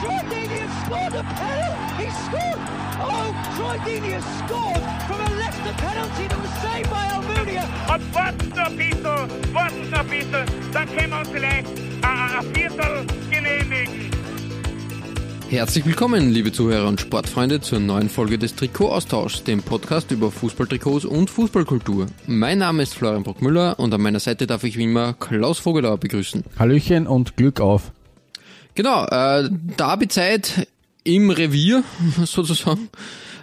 [0.00, 2.04] Troy Deeney has scored a penalty!
[2.04, 2.60] He scored!
[3.00, 7.64] Oh, Troy Deeney has scored from a Leicester penalty that was saved by Almunia!
[7.94, 11.68] Und warten Sie ein bisschen, warten Sie ein bisschen, dann können wir uns vielleicht
[12.02, 14.10] ein, ein Viertel genehmigen.
[15.48, 21.06] Herzlich willkommen, liebe Zuhörer und Sportfreunde, zur neuen Folge des Trikot-Austauschs, dem Podcast über Fußballtrikots
[21.06, 22.06] und Fußballkultur.
[22.26, 25.96] Mein Name ist Florian Brockmüller und an meiner Seite darf ich wie immer Klaus Vogelauer
[25.96, 26.44] begrüßen.
[26.58, 27.92] Hallöchen und Glück auf.
[28.76, 30.68] Genau, äh, Derby-Zeit
[31.02, 31.82] im Revier
[32.24, 32.88] sozusagen.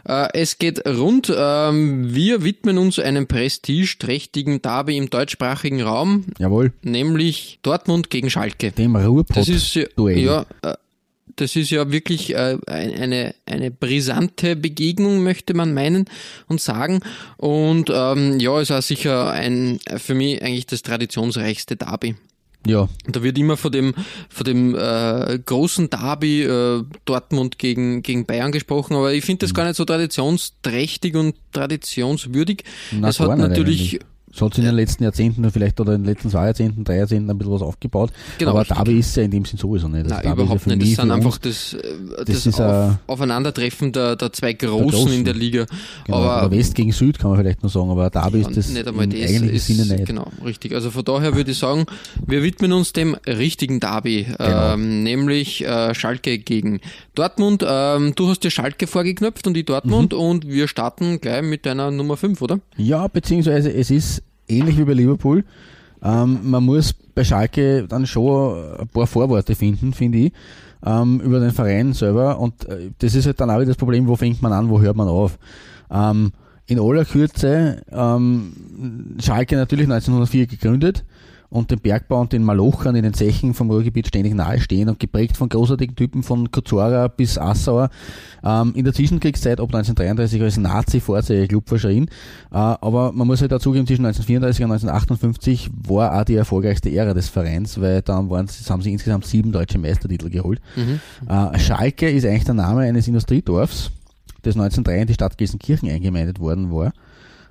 [0.07, 1.31] Äh, es geht rund.
[1.35, 8.71] Ähm, wir widmen uns einem prestigeträchtigen Derby im deutschsprachigen Raum, Jawohl, nämlich Dortmund gegen Schalke.
[8.71, 9.35] dem Ruhrpott.
[9.37, 10.73] Das ist ja, ja äh,
[11.37, 16.05] das ist ja wirklich äh, ein- eine, eine brisante Begegnung, möchte man meinen
[16.47, 16.99] und sagen.
[17.37, 22.15] Und ähm, ja, ist auch sicher ein für mich eigentlich das traditionsreichste Derby.
[22.65, 23.93] Ja, Da wird immer von dem,
[24.29, 29.53] von dem äh, großen Derby äh, Dortmund gegen, gegen Bayern gesprochen, aber ich finde das
[29.53, 32.63] gar nicht so traditionsträchtig und traditionswürdig.
[32.91, 34.12] na, es hat natürlich eigentlich.
[34.35, 36.97] Es hat sich in den letzten Jahrzehnten vielleicht oder in den letzten zwei Jahrzehnten, drei
[36.97, 38.11] Jahrzehnten ein bisschen was aufgebaut.
[38.39, 38.75] Genau, aber richtig.
[38.77, 40.07] Derby ist ja in dem Sinn sowieso nicht.
[40.07, 40.81] Nein, Derby ist ja überhaupt für nicht.
[40.97, 41.77] Das sind einfach das, äh,
[42.17, 45.13] das das, ist Auf, ein- Aufeinandertreffen der, der zwei Großen, Großen.
[45.13, 45.65] in der Liga.
[46.05, 48.69] Genau, aber oder West gegen Süd kann man vielleicht noch sagen, aber Derby ist das
[48.69, 50.05] nicht einmal im das eigentlichen ist, Sinne nicht.
[50.07, 50.73] Genau, richtig.
[50.73, 51.85] Also von daher würde ich sagen,
[52.25, 54.73] wir widmen uns dem richtigen Derby, Genau.
[54.73, 56.79] ähm, nämlich äh, Schalke gegen
[57.13, 57.63] Dortmund.
[57.67, 60.19] Ähm, du hast dir Schalke vorgeknöpft und die Dortmund Mhm.
[60.19, 62.59] und wir starten gleich mit deiner Nummer 5, oder?
[62.77, 65.43] Ja, beziehungsweise es ist ähnlich wie bei Liverpool.
[66.03, 70.33] Ähm, man muss bei Schalke dann schon ein paar Vorworte finden, finde ich,
[70.85, 72.39] ähm, über den Verein selber.
[72.39, 74.81] Und äh, das ist halt dann auch wieder das Problem, wo fängt man an, wo
[74.81, 75.37] hört man auf.
[75.89, 76.31] Ähm,
[76.65, 81.03] in aller Kürze, ähm, Schalke natürlich 1904 gegründet
[81.53, 85.37] und den Bergbau und den Malochern in den Zechen vom Ruhrgebiet ständig nahestehen und geprägt
[85.37, 87.91] von großartigen Typen von Kozora bis Assauer.
[88.43, 92.07] Ähm, in der Zwischenkriegszeit ab 1933 als Nazi-Vorzeigeklub verschrien.
[92.51, 96.89] Äh, aber man muss halt dazu zugeben, zwischen 1934 und 1958 war auch die erfolgreichste
[96.91, 100.59] Ära des Vereins, weil dann waren, haben sie insgesamt sieben deutsche Meistertitel geholt.
[101.53, 103.91] Äh, Schalke ist eigentlich der Name eines Industriedorfs,
[104.41, 106.93] das 1903 in die Stadt Gelsenkirchen eingemeindet worden war.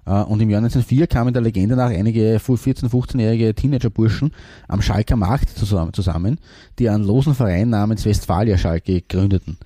[0.07, 4.33] Äh, Und im Jahr 1904 kamen der Legende nach einige 14-, 15-jährige Teenagerburschen
[4.69, 6.39] am Schalker Markt zusammen, zusammen,
[6.79, 9.57] die einen losen Verein namens Westfalia Schalke gründeten.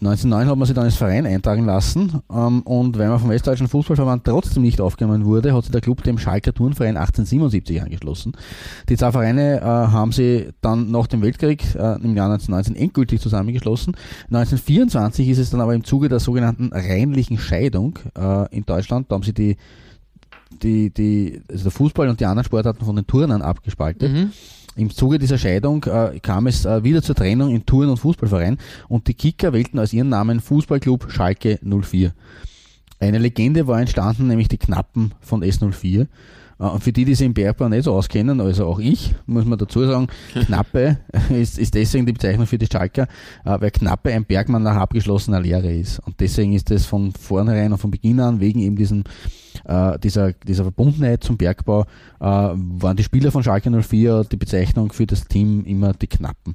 [0.00, 3.66] 1909 hat man sich dann als Verein eintragen lassen ähm, und weil man vom Westdeutschen
[3.66, 8.32] Fußballverband trotzdem nicht aufgenommen wurde, hat sich der Club dem Schalker Turnverein 1877 angeschlossen.
[8.90, 13.22] Die zwei Vereine äh, haben sie dann nach dem Weltkrieg äh, im Jahr 1919 endgültig
[13.22, 13.96] zusammengeschlossen.
[14.26, 19.14] 1924 ist es dann aber im Zuge der sogenannten reinlichen Scheidung äh, in Deutschland, da
[19.14, 19.56] haben sie die
[20.62, 24.10] die, die, also der Fußball und die anderen Sportarten von den Turnern abgespaltet.
[24.76, 28.58] Im Zuge dieser Scheidung äh, kam es äh, wieder zur Trennung in Turn- und Fußballverein
[28.88, 32.12] und die Kicker wählten als ihren Namen Fußballclub Schalke 04.
[33.00, 36.06] Eine Legende war entstanden, nämlich die Knappen von S04.
[36.58, 39.44] Äh, Und für die, die sich im Bergbau nicht so auskennen, also auch ich, muss
[39.44, 40.06] man dazu sagen,
[40.46, 40.98] Knappe
[41.30, 43.04] ist, ist deswegen die Bezeichnung für die Schalker,
[43.44, 45.98] äh, weil Knappe ein Bergmann nach abgeschlossener Lehre ist.
[46.00, 49.04] Und deswegen ist es von vornherein und von Beginn an, wegen eben diesen,
[49.64, 51.86] äh, dieser, dieser Verbundenheit zum Bergbau, äh,
[52.20, 56.54] waren die Spieler von Schalke 04 die Bezeichnung für das Team immer die Knappen.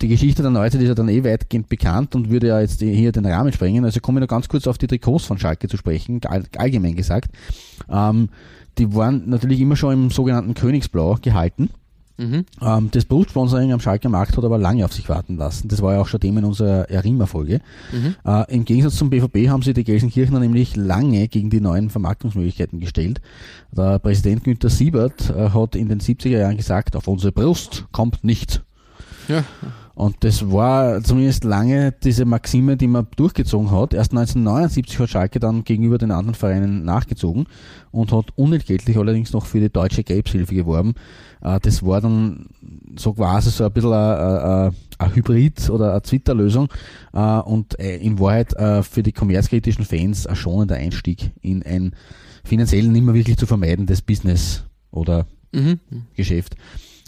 [0.00, 3.12] Die Geschichte der Neuzeit ist ja dann eh weitgehend bekannt und würde ja jetzt hier
[3.12, 3.84] den Rahmen sprengen.
[3.84, 6.96] Also komme ich noch ganz kurz auf die Trikots von Schalke zu sprechen, all- allgemein
[6.96, 7.30] gesagt.
[7.90, 8.30] Ähm,
[8.78, 11.70] die waren natürlich immer schon im sogenannten Königsblau gehalten.
[12.20, 12.44] Mhm.
[12.60, 15.68] Ähm, das Brustsponsoring am Schalker Markt hat aber lange auf sich warten lassen.
[15.68, 17.60] Das war ja auch schon Thema in unserer Erima-Folge.
[18.26, 22.78] Äh, Im Gegensatz zum BVB haben sie die Gelsenkirchener nämlich lange gegen die neuen Vermarktungsmöglichkeiten
[22.78, 23.22] gestellt.
[23.72, 28.22] Der Präsident Günther Siebert äh, hat in den 70er Jahren gesagt, auf unsere Brust kommt
[28.22, 28.60] nichts.
[29.28, 29.44] Ja.
[30.00, 33.92] Und das war zumindest lange diese Maxime, die man durchgezogen hat.
[33.92, 37.44] Erst 1979 hat Schalke dann gegenüber den anderen Vereinen nachgezogen
[37.90, 40.94] und hat unentgeltlich allerdings noch für die deutsche Krebshilfe geworben.
[41.42, 42.46] Äh, Das war dann
[42.96, 44.72] so quasi so ein bisschen ein,
[45.14, 46.68] Hybrid oder eine Twitter-Lösung
[47.12, 48.54] äh, und äh, in Wahrheit
[48.84, 51.94] für die kommerzkritischen Fans ein schonender Einstieg in ein
[52.42, 55.80] finanziell nicht mehr wirklich zu vermeidendes Business oder Mhm.
[56.14, 56.54] Geschäft.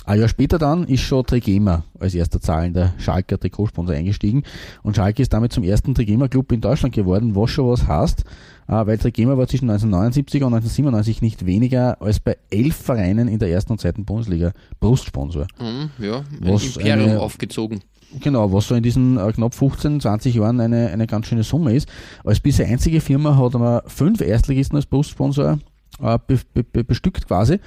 [0.05, 4.43] Ein Jahr später dann ist schon Trigema als erster zahlender Schalker Trikotsponsor eingestiegen
[4.83, 8.25] und Schalke ist damit zum ersten Trigema-Club in Deutschland geworden, was schon was heißt,
[8.69, 13.39] äh, weil Trigema war zwischen 1979 und 1997 nicht weniger als bei elf Vereinen in
[13.39, 15.47] der ersten und zweiten Bundesliga Brustsponsor.
[15.61, 17.81] Mhm, ja, ein Was Imperium eine- aufgezogen.
[18.21, 21.75] Genau, was so in diesen äh, knapp 15, 20 Jahren eine, eine ganz schöne Summe
[21.75, 21.89] ist.
[22.25, 25.59] Als bisher einzige Firma hat man fünf Erstligisten als Brustsponsor
[26.00, 27.59] äh, be, be, be, bestückt quasi.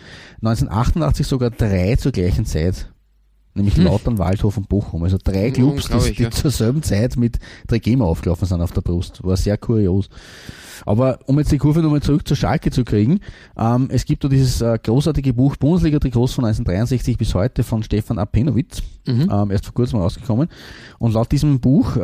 [0.42, 2.92] 1988 sogar drei zur gleichen Zeit.
[3.58, 3.86] Nämlich Hm.
[3.86, 5.04] Lautern, Waldhof und Bochum.
[5.06, 6.32] Also drei Clubs, die, die ja.
[6.32, 7.40] zur selben Zeit mit
[7.70, 9.24] Trigema aufgelaufen sind auf der Brust.
[9.24, 10.10] War sehr kurios.
[10.86, 13.22] Aber um jetzt die Kurve nochmal zurück zur Schalke zu kriegen,
[13.58, 18.20] ähm, es gibt da dieses äh, großartige Buch Bundesliga-Trikots von 1963 bis heute von Stefan
[18.20, 19.30] Apenowitz, Mhm.
[19.32, 20.50] ähm, erst vor kurzem rausgekommen.
[21.00, 22.02] Und laut diesem Buch äh,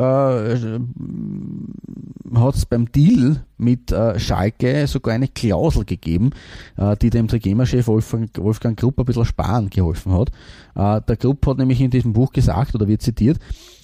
[2.35, 6.31] hat es beim Deal mit äh, Schalke sogar eine Klausel gegeben,
[6.77, 10.29] äh, die dem Trigema-Chef Wolfgang, Wolfgang Grupp ein bisschen sparen geholfen hat.
[10.75, 13.39] Äh, der Grupp hat nämlich in diesem Buch gesagt, oder wird zitiert,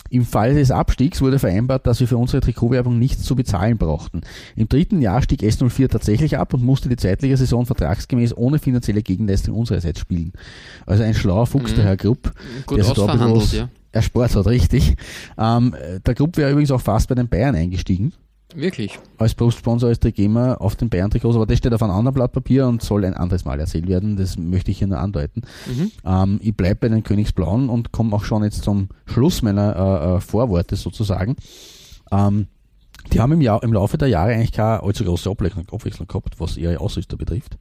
[0.10, 4.22] im Fall des Abstiegs wurde vereinbart, dass wir für unsere Trikotwerbung nichts zu bezahlen brauchten.
[4.56, 9.56] Im dritten Jahr stieg S04 tatsächlich ab und musste die Zweitligasaison vertragsgemäß ohne finanzielle Gegenleistung
[9.56, 10.34] unsererseits spielen.
[10.86, 12.32] Also ein schlauer Fuchs, der Herr Grupp,
[12.66, 13.70] Gut der sich da ja.
[13.92, 14.96] erspart hat, richtig.
[15.38, 15.76] Ähm,
[16.06, 18.14] der Grupp wäre übrigens auch fast bei den Bayern eingestiegen
[18.56, 18.98] Wirklich.
[19.18, 22.68] als Brustsponsor als Trigema auf den Bayern-Trikots, aber das steht auf einem anderen Blatt Papier
[22.68, 24.16] und soll ein anderes Mal erzählt werden.
[24.16, 25.42] Das möchte ich hier nur andeuten.
[25.66, 25.92] Mhm.
[26.06, 30.16] Ähm, ich bleibe bei den Königsblauen und komme auch schon jetzt zum Schluss meiner äh,
[30.16, 31.36] äh, Vorworte sozusagen.
[32.12, 32.48] Ähm,
[33.14, 35.66] die haben im, Jahr, im Laufe der Jahre eigentlich keine allzu große Abwechslung,
[36.08, 37.58] gehabt, was ihre Ausrüster betrifft.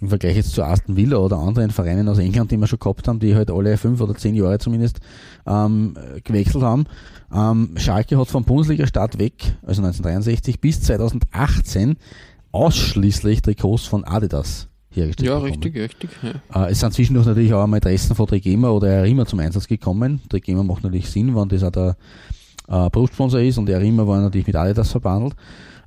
[0.00, 3.08] Im Vergleich jetzt zu Aston Villa oder anderen Vereinen aus England, die wir schon gehabt
[3.08, 5.00] haben, die halt alle fünf oder zehn Jahre zumindest
[5.46, 6.84] ähm, gewechselt haben.
[7.34, 11.96] Ähm, Schalke hat vom Bundesliga-Start weg, also 1963 bis 2018,
[12.52, 15.52] ausschließlich Trikots von Adidas hergestellt Ja, bekommen.
[15.62, 16.10] richtig, richtig.
[16.52, 16.66] Ja.
[16.66, 20.20] Äh, es sind zwischendurch natürlich auch einmal Dressen von Trigema oder Arima zum Einsatz gekommen.
[20.28, 21.96] Trigema macht natürlich Sinn, wenn das auch der
[22.68, 25.34] äh, Brustsponsor ist und Arima war natürlich mit Adidas verbandelt.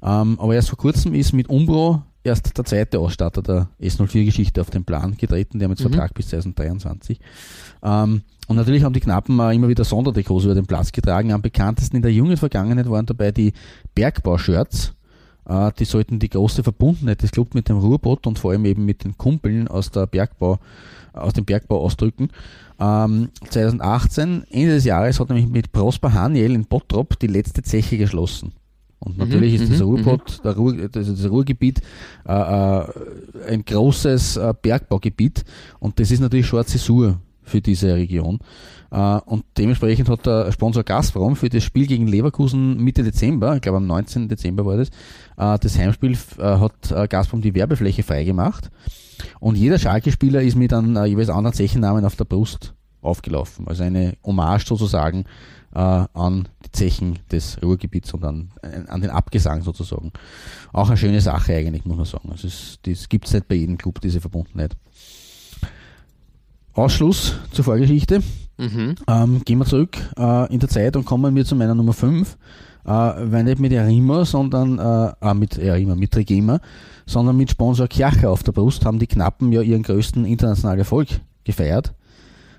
[0.03, 4.69] Ähm, aber erst vor kurzem ist mit Umbro erst der zweite Ausstatter der S04-Geschichte auf
[4.69, 5.89] den Plan getreten, der jetzt Mhm.
[5.91, 7.19] Vertrag bis 2023.
[7.83, 11.31] Ähm, und natürlich haben die Knappen auch immer wieder Sondertrikots über den Platz getragen.
[11.31, 13.53] Am bekanntesten in der jungen Vergangenheit waren dabei die
[13.95, 14.93] Bergbau-Shirts.
[15.47, 18.85] Äh, die sollten die große Verbundenheit des Clubs mit dem Ruhrbott und vor allem eben
[18.85, 20.59] mit den Kumpeln aus der Bergbau,
[21.15, 22.29] aus dem Bergbau ausdrücken.
[22.79, 27.97] Ähm, 2018, Ende des Jahres, hat nämlich mit Prosper Haniel in Bottrop die letzte Zeche
[27.97, 28.53] geschlossen.
[28.99, 31.81] Und natürlich ist das mhm, Ruhrbott, der Ruhr, das, das Ruhrgebiet,
[32.27, 32.85] äh, äh,
[33.49, 35.45] ein großes äh, Bergbaugebiet
[35.79, 38.39] und das ist natürlich schon eine Zäsur für diese Region.
[38.91, 43.61] Äh, und dementsprechend hat der Sponsor Gazprom für das Spiel gegen Leverkusen Mitte Dezember, ich
[43.61, 44.27] glaube am 19.
[44.27, 44.89] Dezember war das,
[45.35, 48.71] das Heimspiel äh, hat äh, Gazprom die Werbefläche freigemacht
[49.39, 53.67] und jeder Schalke-Spieler ist mit einem äh, jeweils anderen Zechennamen auf der Brust aufgelaufen.
[53.67, 55.25] Also eine Hommage sozusagen
[55.73, 58.51] äh, an die Zechen des Ruhrgebiets und an,
[58.87, 60.11] an den Abgesang sozusagen.
[60.73, 62.29] Auch eine schöne Sache eigentlich, muss man sagen.
[62.31, 64.75] Also es, das gibt es nicht bei jedem Club, diese Verbundenheit.
[66.73, 68.21] Ausschluss zur Vorgeschichte.
[68.57, 68.95] Mhm.
[69.07, 72.37] Ähm, gehen wir zurück äh, in der Zeit und kommen wir zu meiner Nummer 5.
[72.85, 76.59] Äh, weil nicht mit Arima, sondern äh, mit Arima, mit Trigema,
[77.05, 81.07] sondern mit Sponsor Kircher auf der Brust haben die Knappen ja ihren größten internationalen Erfolg
[81.43, 81.93] gefeiert.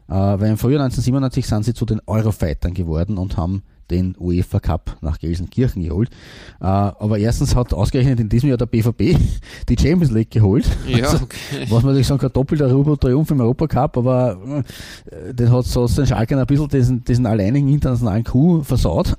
[0.09, 4.61] Äh, weil im Frühjahr 1997 sind sie zu den Eurofightern geworden und haben den UEFA
[4.61, 6.11] Cup nach Gelsenkirchen geholt.
[6.61, 9.17] Äh, aber erstens hat ausgerechnet in diesem Jahr der BVB
[9.69, 10.69] die Champions League geholt.
[10.89, 11.67] Ja, Also, okay.
[11.69, 14.39] was man natürlich sagen kann, doppelter Triumph im Europacup, aber
[15.07, 19.15] äh, das hat so den Schalkern ein bisschen diesen, diesen alleinigen internationalen Coup versaut.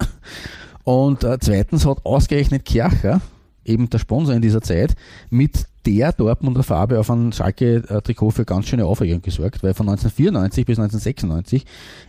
[0.87, 3.19] Und äh, zweitens hat ausgerechnet Kircher,
[3.65, 4.95] eben der Sponsor in dieser Zeit,
[5.29, 10.65] mit der Dortmunder Farbe auf ein Schalke-Trikot für ganz schöne Aufregung gesorgt, weil von 1994
[10.65, 11.65] bis 1996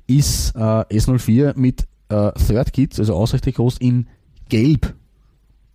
[0.07, 4.07] ist äh, S04 mit äh, Third Kids, also Ausweichtrikots in
[4.49, 4.95] Gelb,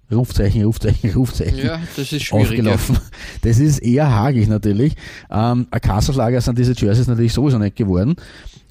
[0.10, 2.52] Rufzeichen, Rufzeichen, Rufzeichen, ja, das ist schwierig.
[2.52, 3.00] Aufgelaufen.
[3.42, 4.96] Das ist eher hagig natürlich.
[5.30, 8.16] Ähm, ein Kasserlager sind diese Jerseys natürlich sowieso nicht geworden.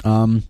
[0.04, 0.44] Ähm,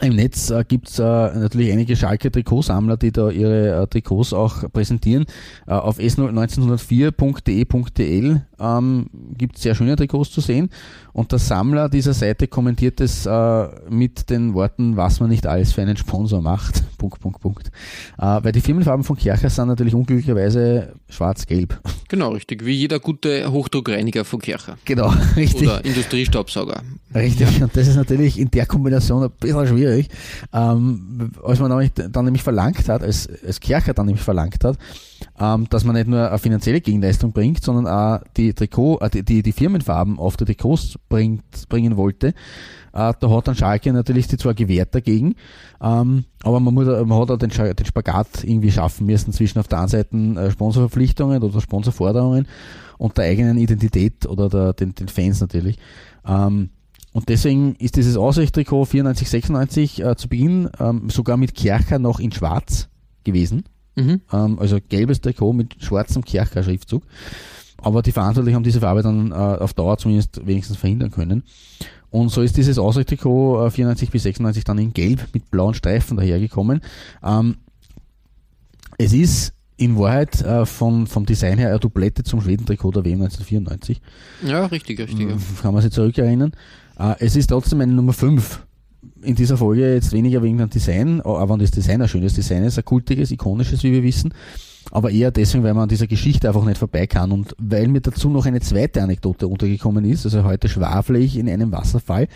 [0.00, 5.26] Im Netz äh, gibt's äh, natürlich einige Schalke-Trikotsammler, die da ihre äh, Trikots auch präsentieren.
[5.66, 9.06] Äh, auf s1904.de.de.l ähm,
[9.36, 10.70] gibt sehr schöne Trikots zu sehen.
[11.12, 15.72] Und der Sammler dieser Seite kommentiert es äh, mit den Worten, was man nicht alles
[15.72, 16.82] für einen Sponsor macht.
[16.98, 17.70] Punkt, Punkt, Punkt.
[18.18, 21.78] Äh, weil die Firmenfarben von Kircher sind natürlich unglücklicherweise schwarz-gelb.
[22.12, 22.66] Genau, richtig.
[22.66, 24.76] Wie jeder gute Hochdruckreiniger von Kircher.
[24.84, 25.62] Genau, richtig.
[25.62, 26.82] Oder Industriestaubsauger.
[27.14, 30.08] Richtig, und das ist natürlich in der Kombination ein bisschen schwierig schwierig.
[30.52, 34.78] Ähm, als man nämlich, dann nämlich verlangt hat, als, als Kercher dann nämlich verlangt hat,
[35.40, 39.22] ähm, dass man nicht nur eine finanzielle Gegenleistung bringt, sondern auch die Trikot, äh, die,
[39.24, 42.28] die, die Firmenfarben auf die Trikots bringt, bringen wollte,
[42.94, 45.34] äh, da hat dann Schalke natürlich die zwar gewehrt dagegen,
[45.82, 49.68] ähm, aber man, muss, man hat auch den, den Spagat irgendwie schaffen müssen zwischen auf
[49.68, 52.46] der einen Seite äh, Sponsorverpflichtungen oder Sponsorforderungen
[52.98, 55.78] und der eigenen Identität oder der, den, den Fans natürlich.
[56.26, 56.70] Ähm,
[57.12, 62.20] und deswegen ist dieses Aussichttrikot 94, 96 äh, zu Beginn ähm, sogar mit Kercher noch
[62.20, 62.88] in schwarz
[63.24, 63.64] gewesen.
[63.96, 64.22] Mhm.
[64.32, 67.02] Ähm, also gelbes Trikot mit schwarzem Kercher-Schriftzug.
[67.78, 71.42] Aber die Verantwortlichen haben diese Farbe dann äh, auf Dauer zumindest wenigstens verhindern können.
[72.10, 76.16] Und so ist dieses Aussichttrikot äh, 94 bis 96 dann in gelb mit blauen Streifen
[76.16, 76.80] dahergekommen.
[77.22, 77.56] Ähm,
[78.98, 83.22] es ist in Wahrheit äh, von, vom Design her eine Doublette zum Schwedentrikot der WM
[83.22, 84.00] 1994.
[84.44, 85.28] Ja, richtig, richtig.
[85.60, 86.52] Kann man sich zurückerinnern.
[87.02, 88.64] Äh, es ist trotzdem eine Nummer 5
[89.22, 92.78] in dieser Folge jetzt weniger wegen dem Design, aber das Design ein schönes Design ist,
[92.78, 94.32] ein kultiges, ikonisches, wie wir wissen,
[94.90, 98.00] aber eher deswegen, weil man an dieser Geschichte einfach nicht vorbei kann und weil mir
[98.00, 102.28] dazu noch eine zweite Anekdote untergekommen ist, also heute schwafle ich in einem Wasserfall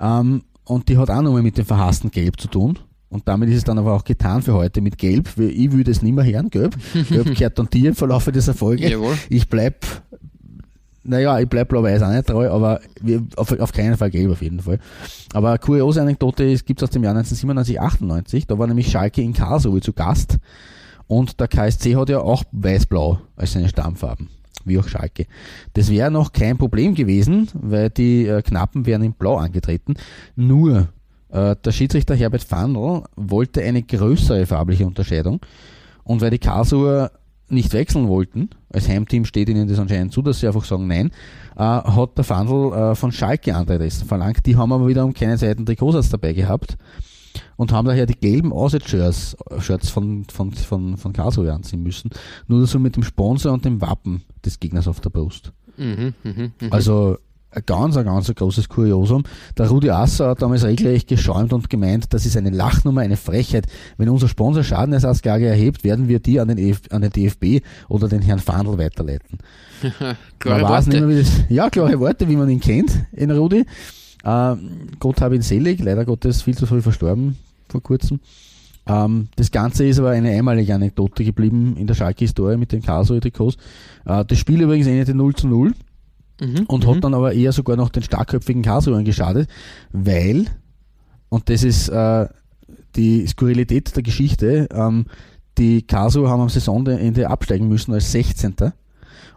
[0.00, 2.78] ähm, und die hat auch nochmal mit dem verhassten Gelb zu tun.
[3.08, 5.36] Und damit ist es dann aber auch getan für heute mit Gelb.
[5.36, 6.74] Ich würde es nicht mehr hören, Gelb.
[7.10, 8.88] Gelb kehrt dann dir im Verlauf dieser Folge.
[8.88, 9.18] Jawohl.
[9.28, 9.84] Ich bleib
[11.04, 14.42] naja, ich bleibe blau-weiß auch nicht treu, aber wir, auf, auf keinen Fall gelb auf
[14.42, 14.78] jeden Fall.
[15.34, 18.46] Aber kuriose Anekdote gibt es aus dem Jahr 1997, 98.
[18.46, 20.38] Da war nämlich Schalke in Karlsruhe zu Gast
[21.06, 24.28] und der KSC hat ja auch weiß-blau als seine Stammfarben,
[24.64, 25.26] wie auch Schalke.
[25.74, 29.94] Das wäre noch kein Problem gewesen, weil die äh, Knappen wären in blau angetreten.
[30.36, 30.88] Nur
[31.30, 35.40] äh, der Schiedsrichter Herbert Fandl wollte eine größere farbliche Unterscheidung
[36.04, 37.10] und weil die Karlsruher
[37.52, 41.10] nicht wechseln wollten, als Heimteam steht ihnen das anscheinend zu, dass sie einfach sagen Nein,
[41.56, 44.46] äh, hat der Fandl äh, von Schalke Antritt verlangt.
[44.46, 46.76] Die haben aber wiederum keine Seiten Trikotsatz dabei gehabt
[47.56, 52.10] und haben daher die gelben Auswärts-Shirts Shirts von, von, von, von Karlsruhe anziehen müssen.
[52.46, 55.52] Nur so mit dem Sponsor und dem Wappen des Gegners auf der Brust.
[55.76, 56.68] Mhm, mh, mh.
[56.70, 57.18] Also
[57.54, 59.24] ein ganz, ein ganz großes Kuriosum.
[59.58, 63.66] Der Rudi Asser hat damals regelrecht geschäumt und gemeint, das ist eine Lachnummer, eine Frechheit.
[63.98, 68.08] Wenn unser Sponsor Schadenersatzklage erhebt, werden wir die an den, EF, an den DFB oder
[68.08, 69.38] den Herrn Fandl weiterleiten.
[70.38, 70.90] klare Worte.
[70.90, 73.64] Nicht mehr, das, ja, klare Worte, wie man ihn kennt, in Rudi.
[74.24, 74.56] Äh,
[74.98, 77.36] Gott habe ihn selig, leider Gottes viel zu früh verstorben
[77.68, 78.20] vor kurzem.
[78.86, 83.56] Ähm, das Ganze ist aber eine einmalige Anekdote geblieben in der Schalke-Historie mit den Karlsruhe-Trikots.
[84.06, 85.72] Äh, das Spiel übrigens endete 0 zu 0
[86.42, 86.64] mhm.
[86.66, 87.00] und hat mhm.
[87.00, 89.48] dann aber eher sogar noch den starkköpfigen Karlsruhern geschadet,
[89.92, 90.46] weil,
[91.28, 92.28] und das ist äh,
[92.96, 95.06] die Skurrilität der Geschichte, ähm,
[95.58, 98.54] die Karlsruher haben am Saisonende absteigen müssen als 16.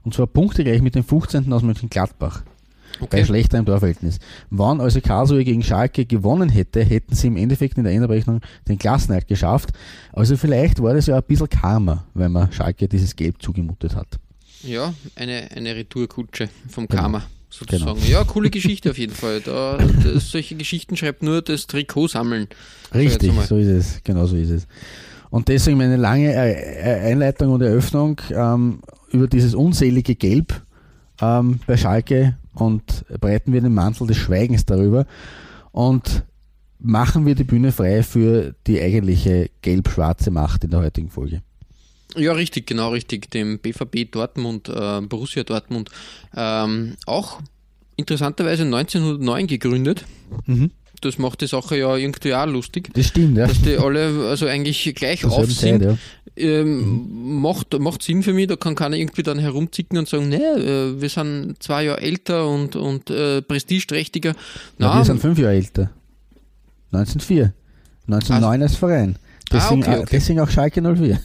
[0.03, 1.51] Und zwar punktegleich mit dem 15.
[1.51, 2.43] aus Mönchengladbach.
[3.01, 3.17] Okay.
[3.17, 4.19] Bei schlechterem Torverhältnis.
[4.49, 8.77] Wann also Karlsruhe gegen Schalke gewonnen hätte, hätten sie im Endeffekt in der Endabrechnung den
[8.77, 9.71] Klassenerhalt geschafft.
[10.13, 14.19] Also vielleicht war das ja ein bisschen Karma, wenn man Schalke dieses Gelb zugemutet hat.
[14.63, 17.01] Ja, eine, eine Retourkutsche vom genau.
[17.01, 17.23] Karma.
[17.49, 17.99] Sozusagen.
[17.99, 18.07] Genau.
[18.07, 19.39] Ja, coole Geschichte auf jeden Fall.
[19.41, 22.47] Da, das, solche Geschichten schreibt nur das Trikot sammeln.
[22.93, 24.01] Richtig, so ist es.
[24.03, 24.67] Genau so ist es.
[25.29, 28.79] Und deswegen meine lange Einleitung und Eröffnung ähm,
[29.11, 30.61] über dieses unselige Gelb
[31.21, 35.05] ähm, bei Schalke und breiten wir den Mantel des Schweigens darüber
[35.71, 36.23] und
[36.79, 41.41] machen wir die Bühne frei für die eigentliche gelb-schwarze Macht in der heutigen Folge.
[42.17, 43.29] Ja, richtig, genau richtig.
[43.31, 45.89] Dem BVB Dortmund, äh, Borussia Dortmund,
[46.35, 47.39] ähm, auch
[47.95, 50.05] interessanterweise 1909 gegründet.
[50.45, 50.71] Mhm.
[51.01, 52.89] Das macht die Sache ja irgendwie auch lustig.
[52.93, 53.47] Das stimmt, ja.
[53.47, 55.81] Dass die alle also eigentlich gleich das auf sind.
[55.81, 55.97] Zeit, ja.
[56.35, 57.41] ähm, mhm.
[57.41, 60.99] macht, macht Sinn für mich, da kann keiner irgendwie dann herumzicken und sagen, nee, äh,
[60.99, 64.33] wir sind zwei Jahre älter und, und äh, prestigeträchtiger.
[64.77, 65.91] Na, wir sind fünf Jahre älter.
[66.91, 67.53] 1904.
[68.07, 69.15] 1909 also, als Verein.
[69.51, 70.09] Deswegen, ah, okay, okay.
[70.11, 71.19] deswegen auch Schalke 04.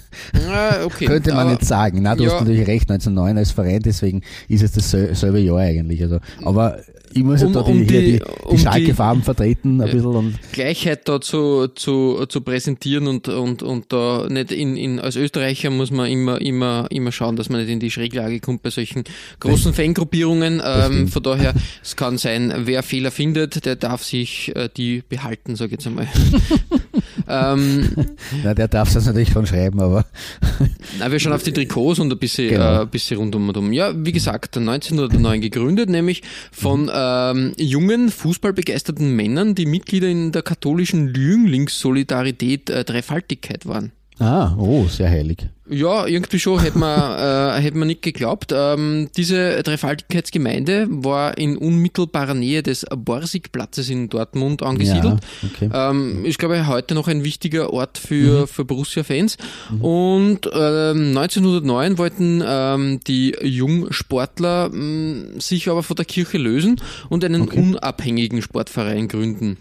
[0.48, 1.06] Ah, okay.
[1.06, 2.02] Könnte man aber, nicht sagen.
[2.02, 2.30] Na, du ja.
[2.30, 6.02] hast natürlich recht, 1909 als Verein, deswegen ist es dasselbe Jahr eigentlich.
[6.02, 6.78] Also, aber
[7.12, 10.14] ich muss um, ja da die, um die, die, die um Schalke-Farben vertreten ein bisschen.
[10.14, 15.16] Und Gleichheit da zu, zu, zu präsentieren und, und, und da nicht in, in, als
[15.16, 18.70] Österreicher muss man immer, immer, immer schauen, dass man nicht in die Schräglage kommt bei
[18.70, 19.04] solchen
[19.40, 20.62] großen Fangruppierungen.
[20.64, 25.56] Ähm, von daher, es kann sein, wer Fehler findet, der darf sich äh, die behalten,
[25.56, 26.06] sage ich jetzt einmal.
[27.28, 27.88] ähm,
[28.44, 30.04] Na, der darf es natürlich schon schreiben, aber.
[30.98, 32.78] Na, wir schauen auf die Trikots und ein bisschen, genau.
[32.78, 33.72] äh, ein bisschen rundum und um.
[33.72, 40.42] Ja, wie gesagt, 1909 gegründet, nämlich von ähm, jungen, fußballbegeisterten Männern, die Mitglieder in der
[40.42, 43.92] katholischen Jünglingssolidarität äh, Dreifaltigkeit waren.
[44.20, 45.48] Ah, oh, sehr heilig.
[45.72, 48.52] Ja, irgendwie schon hätte man, äh, hätte man nicht geglaubt.
[48.54, 55.20] Ähm, diese Dreifaltigkeitsgemeinde war in unmittelbarer Nähe des Borsigplatzes in Dortmund angesiedelt.
[55.42, 55.70] Ja, okay.
[55.72, 59.38] Ähm, ist, glaube ich, heute noch ein wichtiger Ort für, für Borussia-Fans.
[59.80, 67.24] Und ähm, 1909 wollten ähm, die Jungsportler ähm, sich aber von der Kirche lösen und
[67.24, 67.58] einen Okay.
[67.58, 69.56] unabhängigen Sportverein gründen.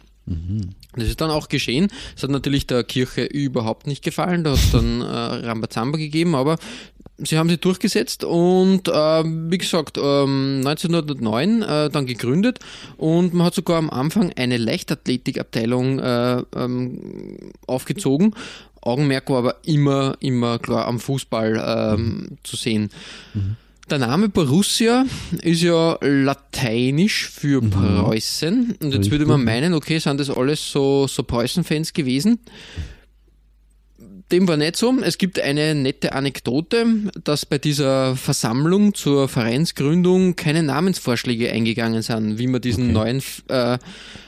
[0.96, 1.89] Das ist dann auch geschehen.
[2.15, 4.43] Es hat natürlich der Kirche überhaupt nicht gefallen.
[4.43, 6.58] Da hat es dann äh, Rambazamba gegeben, aber
[7.19, 12.60] sie haben sich durchgesetzt und äh, wie gesagt, ähm, 1909 äh, dann gegründet
[12.98, 18.34] und man hat sogar am Anfang eine Leichtathletikabteilung äh, ähm, aufgezogen.
[18.81, 22.89] Augenmerk war aber immer, immer klar am Fußball ähm, zu sehen.
[23.89, 25.05] Der Name Borussia
[25.41, 28.75] ist ja lateinisch für Preußen.
[28.79, 32.39] Und jetzt würde man meinen, okay, sind das alles so, so Preußen-Fans gewesen.
[34.31, 34.95] Dem war nicht so.
[35.01, 36.86] Es gibt eine nette Anekdote,
[37.24, 43.79] dass bei dieser Versammlung zur Vereinsgründung keine Namensvorschläge eingegangen sind, wie man diesen neuen äh,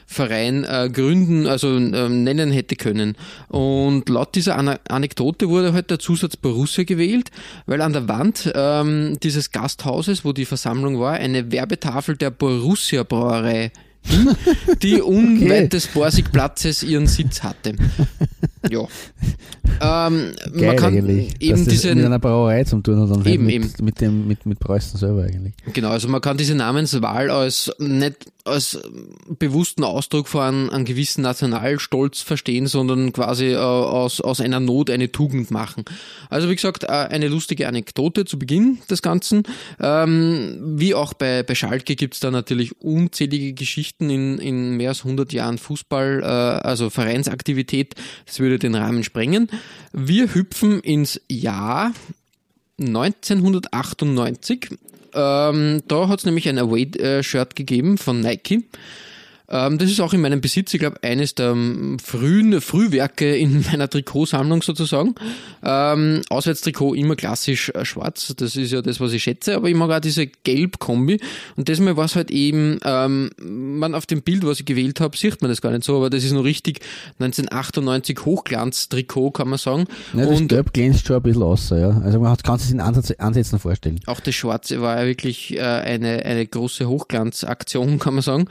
[0.08, 3.16] Verein äh, gründen, also ähm, nennen hätte können.
[3.48, 7.30] Und laut dieser Ana Anekdote wurde halt der Zusatz Borussia gewählt,
[7.68, 13.04] weil an der Wand ähm, dieses Gasthauses, wo die Versammlung war, eine Werbetafel der Borussia
[13.04, 13.72] Brauerei
[14.82, 17.76] die unweit des Borsigplatzes ihren Sitz hatte.
[18.70, 18.88] Ja.
[19.82, 21.42] Ähm, Geil man kann eigentlich.
[21.42, 23.72] eben diese mit einer Brauerei zum tun hat und Eben, mit, eben.
[23.82, 25.54] mit dem mit, mit Preußen selber eigentlich.
[25.74, 28.80] Genau, also man kann diese Namenswahl als nicht als
[29.40, 35.12] bewussten Ausdruck von einem, gewissen Nationalstolz verstehen, sondern quasi äh, aus, aus einer Not eine
[35.12, 35.86] Tugend machen.
[36.30, 39.44] Also wie gesagt, äh, eine lustige Anekdote zu Beginn des Ganzen.
[39.80, 45.00] Ähm, wie auch bei, bei Schalke gibt's da natürlich unzählige Geschichten in, in mehr als
[45.00, 47.96] 100 Jahren Fußball, äh, also Vereinsaktivität.
[48.26, 49.50] Das würde den Rahmen sprengen.
[49.92, 51.92] Wir hüpfen ins Jahr
[52.80, 54.70] 1998.
[55.14, 58.64] Ähm, da hat es nämlich ein Away-Shirt gegeben von Nike.
[59.52, 63.66] Ähm, das ist auch in meinem Besitz, ich glaube, eines der ähm, frühen Frühwerke in
[63.72, 65.16] meiner Trikotsammlung sozusagen.
[65.64, 69.76] Ähm, Auswärtstrikot immer klassisch äh, schwarz, das ist ja das, was ich schätze, aber ich
[69.76, 71.20] mag auch diese Gelb-Kombi.
[71.58, 75.18] Und diesmal war es halt eben, ähm, man auf dem Bild, was ich gewählt habe,
[75.18, 76.80] sieht man das gar nicht so, aber das ist noch richtig
[77.20, 79.86] 1998 Hochglanz-Trikot, kann man sagen.
[80.14, 82.02] Ja, das Und Gelb glänzt schon ein bisschen aus, ja.
[82.04, 84.00] Also man kann sich in Ansatz, Ansätzen vorstellen.
[84.06, 88.46] Auch das Schwarze war ja wirklich äh, eine, eine große Hochglanzaktion, kann man sagen.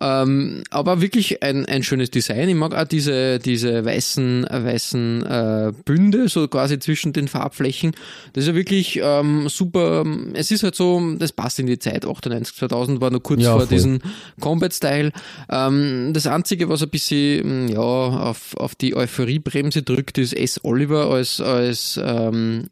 [0.00, 0.39] Ähm,
[0.70, 2.48] aber wirklich ein, ein schönes Design.
[2.48, 7.92] Ich mag auch diese, diese weißen, weißen äh, Bünde, so quasi zwischen den Farbflächen.
[8.32, 10.04] Das ist ja wirklich ähm, super.
[10.34, 12.06] Es ist halt so, das passt in die Zeit.
[12.06, 13.68] 98, 2000 war noch kurz Ja, vor voll.
[13.68, 13.98] diesem
[14.40, 15.12] Combat-Style.
[15.50, 20.60] Ähm, das Einzige, was ein bisschen ja, auf, auf die Euphoriebremse drückt, ist S.
[20.64, 22.68] Oliver als, als ähm,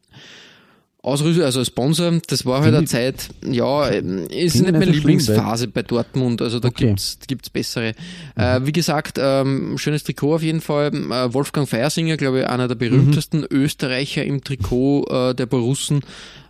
[1.00, 4.82] Ausrüster, also als Sponsor, das war halt eine Zeit, ja, ist nicht ich meine so
[4.82, 6.88] schlimm, Lieblingsphase bei Dortmund, also da Okay.
[6.88, 7.94] gibt's gibt's bessere.
[8.34, 10.88] Äh, wie gesagt, ähm, schönes Trikot auf jeden Fall.
[10.92, 16.00] Äh, Wolfgang Feiersinger, glaube ich, einer der berühmtesten Österreicher im Trikot äh, der Borussen,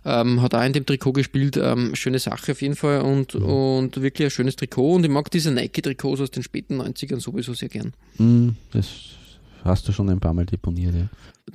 [0.03, 1.55] ähm, hat auch in dem Trikot gespielt.
[1.55, 4.95] Ähm, schöne Sache auf jeden Fall und, und wirklich ein schönes Trikot.
[4.95, 7.93] Und ich mag diese Nike-Trikots aus den späten 90ern sowieso sehr gern.
[8.17, 8.87] Hm, das
[9.63, 11.05] hast du schon ein paar Mal deponiert, ja.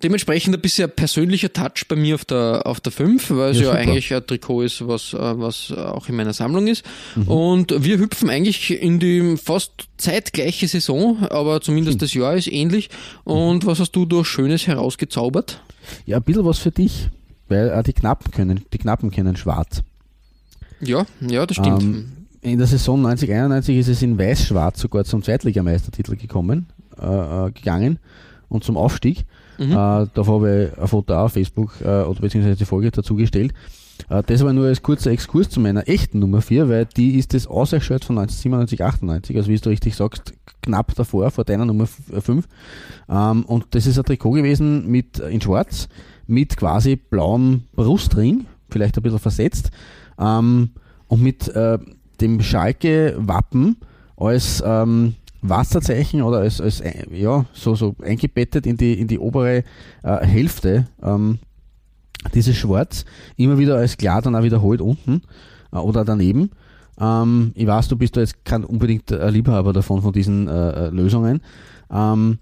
[0.02, 3.58] Dementsprechend ein bisschen ein persönlicher Touch bei mir auf der, auf der 5, weil es
[3.58, 3.78] Ja, super.
[3.78, 6.84] eigentlich ein Trikot ist, was, äh, was auch in meiner Sammlung ist.
[7.26, 12.90] Und wir hüpfen eigentlich in die fast zeitgleiche Saison, aber zumindest das Jahr ist ähnlich.
[13.22, 15.60] Und was hast du da Schönes herausgezaubert?
[16.06, 17.08] Ja, ein bisschen was für dich,
[17.48, 19.82] weil auch die Knappen können, die Knappen können schwarz.
[20.80, 21.82] Ja, ja, das stimmt.
[21.82, 26.66] Ähm, in der Saison 90-91 ist es in Weiß-Schwarz sogar zum Zweitligameistertitel gekommen,
[27.04, 27.98] äh, äh, gegangen
[28.48, 29.24] und zum Aufstieg.
[29.58, 29.72] Mhm.
[29.72, 33.52] Äh, da habe ich ein Foto auf Facebook äh, oder beziehungsweise die Folge dazu gestellt.
[34.08, 37.34] Äh, das war nur als kurzer Exkurs zu meiner echten Nummer 4, weil die ist
[37.34, 41.86] das Ausweichshirt von 1997, 98, also wie du richtig sagst, knapp davor, vor deiner Nummer
[41.86, 42.46] 5.
[43.08, 45.88] Ähm, und das ist ein Trikot gewesen mit in schwarz,
[46.26, 49.70] mit quasi blauem Brustring, vielleicht ein bisschen versetzt,
[50.18, 50.70] ähm,
[51.08, 51.78] und mit äh,
[52.20, 53.76] dem Schalke-Wappen
[54.16, 55.14] als ähm,
[55.48, 59.62] Wasserzeichen oder als, als äh, ja, so, so eingebettet in die, in die obere
[60.02, 61.38] äh, Hälfte ähm,
[62.34, 63.04] dieses Schwarz,
[63.36, 65.22] immer wieder als klar dann auch wiederholt unten
[65.72, 66.50] äh, oder daneben.
[66.98, 70.86] Ähm, ich weiß, du bist da jetzt kein unbedingt ein Liebhaber davon, von diesen äh,
[70.86, 71.42] äh, Lösungen.
[71.90, 72.38] Ähm,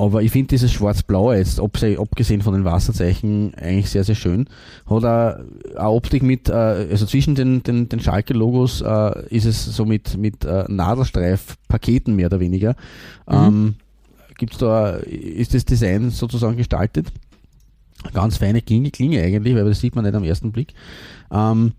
[0.00, 4.48] aber ich finde dieses Schwarz-Blau jetzt, abgesehen von den Wasserzeichen, eigentlich sehr, sehr schön.
[4.86, 9.62] Hat auch eine Optik mit, äh, also zwischen den, den, den Schalke-Logos äh, ist es
[9.66, 12.76] so mit, mit äh, Nadelstreif-Paketen mehr oder weniger.
[13.28, 13.74] Ähm,
[14.38, 17.08] gibt's da, ist das Design sozusagen gestaltet?
[18.14, 20.72] Ganz feine Klinge, Klinge eigentlich, weil das sieht man nicht am ersten Blick.
[21.30, 21.72] Ähm,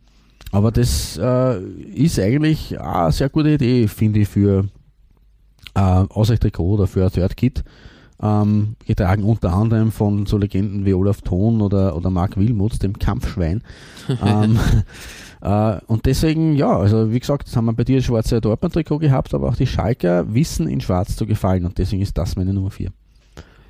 [0.51, 4.67] aber das ist eigentlich eine sehr gute Idee, finde ich, für
[5.73, 7.63] äh, Ausweichtrikot oder für ein Third Kit.
[8.21, 12.99] Ähm, getragen unter anderem von so Legenden wie Olaf Thon oder, oder Mark Wilmuts, dem
[12.99, 13.63] Kampfschwein.
[14.23, 14.59] ähm,
[15.41, 18.99] äh, und deswegen, ja, also wie gesagt, das haben wir bei dir das schwarze Dortmund-Trikot
[18.99, 22.53] gehabt, aber auch die Schalker wissen in schwarz zu gefallen und deswegen ist das meine
[22.53, 22.91] Nummer 4.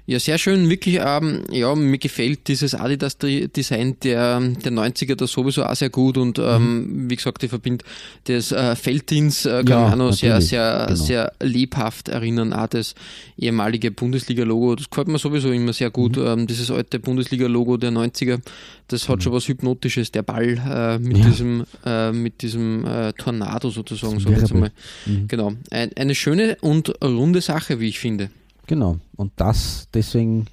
[0.08, 5.64] Ja, sehr schön, wirklich, ähm, ja, mir gefällt dieses Adidas-Design der, der 90er da sowieso
[5.64, 7.10] auch sehr gut und ähm, mhm.
[7.10, 7.86] wie gesagt, ich verbinde
[8.24, 11.00] das äh, Felddienst äh, kann ja, auch noch sehr, sehr, genau.
[11.00, 12.96] sehr lebhaft erinnern, auch das
[13.38, 16.26] ehemalige Bundesliga-Logo, das gefällt mir sowieso immer sehr gut, mhm.
[16.26, 18.42] ähm, dieses alte Bundesliga-Logo der 90er,
[18.88, 19.22] das hat mhm.
[19.22, 21.26] schon was Hypnotisches, der Ball äh, mit, ja.
[21.26, 24.72] diesem, äh, mit diesem äh, Tornado sozusagen, so jetzt einmal.
[25.06, 25.28] Mhm.
[25.28, 28.32] Genau, Ein, eine schöne und runde Sache, wie ich finde.
[28.72, 29.00] Genau.
[29.18, 30.46] Und das, deswegen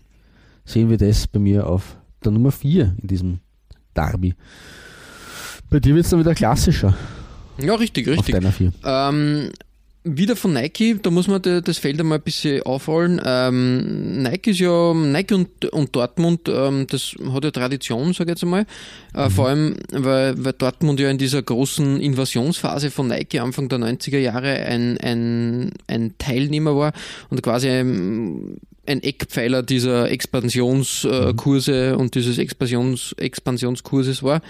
[0.64, 3.38] sehen wir das bei mir auf der Nummer 4 in diesem
[3.94, 4.34] Derby.
[5.70, 6.96] Bei dir wird es dann wieder klassischer.
[7.58, 8.34] Ja, richtig, richtig.
[8.34, 8.72] Auf deiner 4.
[8.84, 9.52] Ähm,
[10.16, 13.20] wieder von Nike, da muss man das Feld einmal ein bisschen aufrollen.
[13.24, 18.36] Ähm, Nike ist ja, Nike und, und Dortmund, ähm, das hat ja Tradition, sage ich
[18.36, 18.66] jetzt einmal.
[19.14, 19.30] Äh, mhm.
[19.30, 24.18] Vor allem, weil, weil Dortmund ja in dieser großen Invasionsphase von Nike Anfang der 90er
[24.18, 26.92] Jahre ein, ein, ein Teilnehmer war
[27.30, 32.00] und quasi ein, ein Eckpfeiler dieser Expansionskurse mhm.
[32.00, 34.40] und dieses Expansions, Expansionskurses war,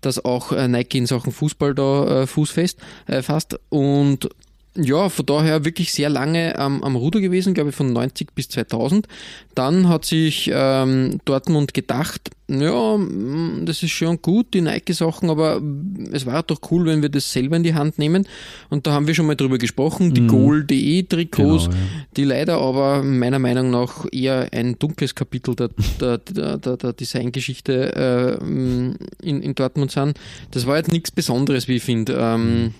[0.00, 4.28] dass auch äh, Nike in Sachen Fußball da äh, Fuß fest äh, fasst und
[4.76, 8.48] ja, von daher wirklich sehr lange ähm, am Ruder gewesen, glaube ich von 90 bis
[8.48, 9.06] 2000.
[9.54, 15.62] Dann hat sich ähm, Dortmund gedacht, ja, mm, das ist schon gut, die Nike-Sachen, aber
[16.10, 18.26] es war doch cool, wenn wir das selber in die Hand nehmen.
[18.68, 20.28] Und da haben wir schon mal drüber gesprochen, die mhm.
[20.28, 21.82] Goal.de-Trikots, genau, ja.
[22.16, 26.92] die leider aber meiner Meinung nach eher ein dunkles Kapitel der, der, der, der, der
[26.92, 30.18] Designgeschichte äh, in, in Dortmund sind.
[30.50, 32.18] Das war jetzt nichts Besonderes, wie ich finde.
[32.20, 32.74] Ähm,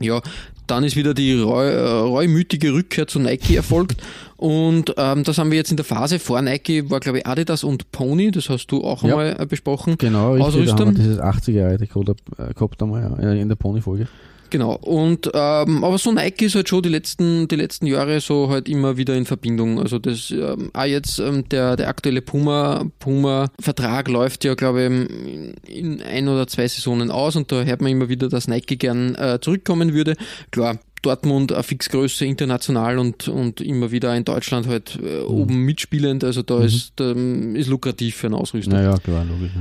[0.00, 0.20] ja,
[0.66, 4.02] dann ist wieder die reu, äh, reumütige Rückkehr zu Nike erfolgt.
[4.36, 7.64] Und ähm, das haben wir jetzt in der Phase vor Nike, war glaube ich Adidas
[7.64, 9.10] und Pony, das hast du auch ja.
[9.16, 9.96] einmal äh, besprochen.
[9.96, 10.76] Genau, richtig, Ausrüster.
[10.76, 14.08] da haben wir dieses 80er-Jahre äh, gehabt einmal in der Pony-Folge.
[14.50, 14.74] Genau.
[14.74, 18.68] Und ähm, aber so Nike ist halt schon die letzten, die letzten Jahre so halt
[18.68, 19.80] immer wieder in Verbindung.
[19.80, 24.84] Also das ähm, auch jetzt ähm, der, der aktuelle Puma, Puma Vertrag läuft ja, glaube
[24.84, 28.76] ich, in ein oder zwei Saisonen aus und da hört man immer wieder, dass Nike
[28.76, 30.14] gern äh, zurückkommen würde.
[30.50, 35.26] Klar, Dortmund eine Fixgröße international und, und immer wieder in Deutschland halt äh, mhm.
[35.26, 36.24] oben mitspielend.
[36.24, 36.64] Also da mhm.
[36.64, 38.72] ist, ähm, ist lukrativ für einen Ausrüster.
[38.72, 39.52] Naja, klar, logisch.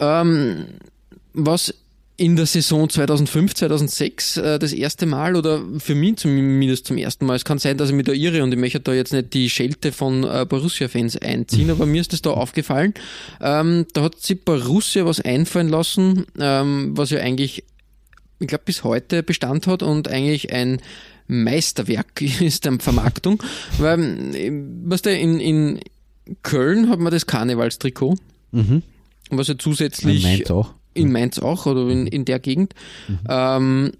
[0.00, 0.20] Ja.
[0.20, 0.66] Ähm,
[1.34, 1.74] was
[2.22, 7.26] in der Saison 2005, 2006 äh, das erste Mal oder für mich zumindest zum ersten
[7.26, 7.34] Mal.
[7.34, 9.50] Es kann sein, dass ich mich da irre und ich möchte da jetzt nicht die
[9.50, 12.94] Schelte von äh, Borussia-Fans einziehen, aber mir ist das da aufgefallen.
[13.40, 17.64] Ähm, da hat sich Borussia was einfallen lassen, ähm, was ja eigentlich,
[18.38, 20.80] ich glaube, bis heute Bestand hat und eigentlich ein
[21.26, 23.42] Meisterwerk ist der Vermarktung.
[23.78, 24.52] Weil,
[24.84, 25.80] was der in, in
[26.44, 28.14] Köln hat man das Karnevalstrikot,
[28.52, 28.84] mhm.
[29.30, 30.22] was ja zusätzlich.
[30.22, 32.74] Mainz auch in Mainz auch oder in, in der Gegend.
[33.08, 33.18] Mhm.
[33.28, 33.92] Ähm,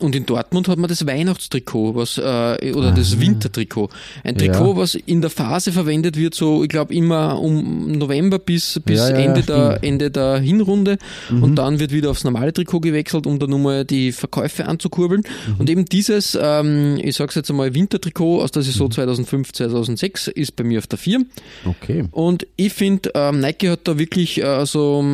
[0.00, 2.94] und in Dortmund hat man das Weihnachtstrikot, was äh, oder Aha.
[2.94, 3.88] das Wintertrikot.
[4.22, 4.76] Ein Trikot, ja.
[4.76, 9.10] was in der Phase verwendet wird, so ich glaube immer um November bis, bis ja,
[9.10, 10.98] ja, Ende, der, Ende der Hinrunde.
[11.30, 11.42] Mhm.
[11.42, 15.22] Und dann wird wieder aufs normale Trikot gewechselt, um dann nochmal die Verkäufe anzukurbeln.
[15.48, 15.54] Mhm.
[15.58, 18.92] Und eben dieses, ähm, ich sag's jetzt einmal, Wintertrikot aus der Saison mhm.
[18.92, 21.24] 2005, 2006 ist bei mir auf der 4.
[21.64, 22.04] Okay.
[22.12, 25.04] Und ich finde, ähm, Nike hat da wirklich äh, so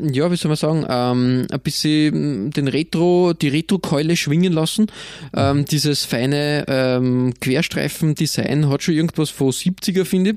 [0.00, 4.86] ja, wie soll man sagen, ähm, ein bisschen den Retro, die Retro-Keule schwingen lassen.
[5.34, 10.36] Ähm, dieses feine ähm, Querstreifen-Design hat schon irgendwas von 70er, finde ich.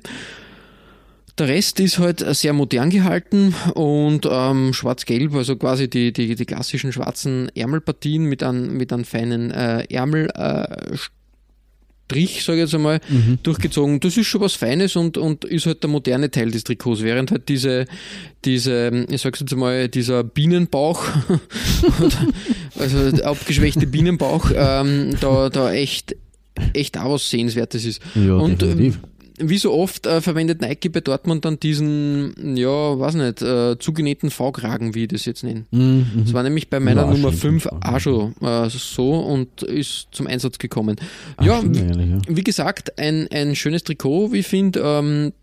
[1.38, 6.46] Der Rest ist halt sehr modern gehalten und ähm, schwarz-gelb, also quasi die, die, die
[6.46, 10.98] klassischen schwarzen Ärmelpartien mit einem mit einem feinen äh, Ärmel, äh,
[12.08, 13.40] Strich, sage ich jetzt einmal, mhm.
[13.44, 14.00] durchgezogen.
[14.00, 17.32] Das ist schon was Feines und, und ist halt der moderne Teil des Trikots, während
[17.32, 17.86] halt diese,
[18.46, 21.04] diese ich sag's jetzt einmal, dieser Bienenbauch,
[22.80, 26.16] also der abgeschwächte Bienenbauch, ähm, da, da echt,
[26.74, 28.02] echt auch was Sehenswertes ist.
[28.16, 29.00] Ja, und definitiv
[29.38, 34.32] wie so oft äh, verwendet Nike bei Dortmund dann diesen, ja, weiß nicht, äh, zugenähten
[34.32, 35.66] V-Kragen, wie ich das jetzt nenne.
[35.72, 36.24] Mhm.
[36.24, 40.28] Das war nämlich bei meiner ja, Nummer 5 auch schon äh, so und ist zum
[40.28, 40.98] Einsatz gekommen.
[41.38, 44.82] Ach, ja, ehrlich, ja, wie gesagt, ein, ein schönes Trikot, wie ich finde.
[44.84, 45.34] Ähm,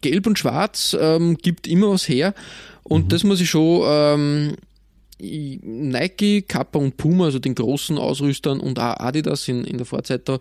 [0.00, 2.34] Gelb und Schwarz ähm, gibt immer was her
[2.82, 3.08] und mhm.
[3.08, 4.54] das muss ich schon ähm,
[5.20, 10.28] Nike, Kappa und Puma, also den großen Ausrüstern und auch Adidas in, in der Vorzeit
[10.28, 10.38] da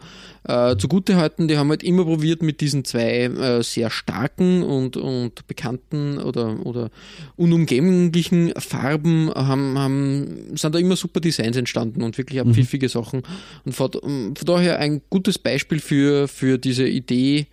[0.47, 1.47] äh, zugute halten.
[1.47, 6.65] Die haben halt immer probiert mit diesen zwei äh, sehr starken und, und bekannten oder,
[6.65, 6.91] oder
[7.35, 12.53] unumgänglichen Farben haben, haben, sind da immer super Designs entstanden und wirklich auch mhm.
[12.53, 13.23] pfiffige Sachen.
[13.65, 17.47] Und von, von daher ein gutes Beispiel für, für diese Idee,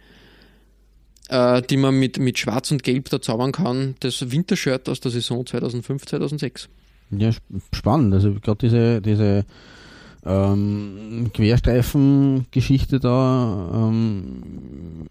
[1.29, 5.11] äh, die man mit, mit Schwarz und Gelb da zaubern kann, das Wintershirt aus der
[5.11, 6.69] Saison 2005, 2006.
[7.11, 7.31] Ja,
[7.73, 8.15] spannend.
[8.15, 9.45] Also gerade diese, diese
[10.27, 14.43] ähm, Querstreifen-Geschichte da ähm,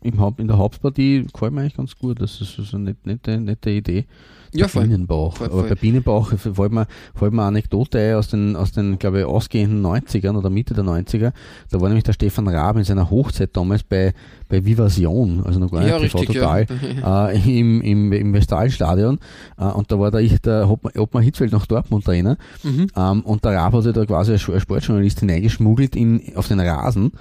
[0.02, 2.21] im Haupt, in der Hauptpartie gefällt mir eigentlich ganz gut.
[2.21, 4.06] Das ist so eine nette, nette Idee.
[4.54, 4.84] Ja, voll.
[4.84, 5.38] Bienenbauch.
[5.38, 5.60] Voll, voll.
[5.60, 9.19] Aber bei Bienenbauch fällt mir, fällt mir eine Anekdote ein aus den, aus den, glaube
[9.19, 11.34] ich, ausgehenden 90ern oder Mitte der 90er.
[11.71, 14.13] Da war nämlich der Stefan Raab in seiner Hochzeit damals bei,
[14.49, 16.67] bei Vivasion, also noch gar nicht ja, richtig, total,
[17.02, 17.30] ja.
[17.30, 19.19] äh, im, im, im Westfalenstadion.
[19.58, 22.38] Äh, und da war da ich, der Obmann Hitzfeld nach Dortmund Trainer.
[22.62, 22.88] Mhm.
[22.95, 27.11] Ähm, und der Raab hat sich da quasi als Sportjournalist hineingeschmuggelt in, auf den Rasen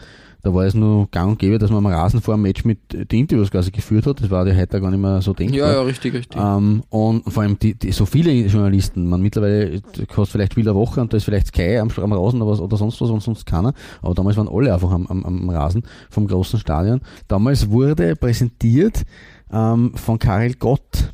[0.42, 2.78] da war es nur gang und gäbe, dass man am Rasen vor dem Match mit
[3.12, 4.20] die Interviews quasi geführt hat.
[4.20, 5.58] Das war ja heute gar nicht mehr so denkbar.
[5.58, 6.40] Ja, ja, richtig, richtig.
[6.40, 9.80] Ähm, und vor allem die, die, so viele Journalisten, man mittlerweile
[10.12, 12.76] kostet vielleicht Spiel der Woche und da ist vielleicht Sky am, am Rasen oder, oder
[12.76, 13.72] sonst was und sonst keiner.
[14.02, 17.02] Aber damals waren alle einfach am, am, am Rasen vom großen Stadion.
[17.28, 19.04] Damals wurde präsentiert
[19.52, 21.12] ähm, von Karel Gott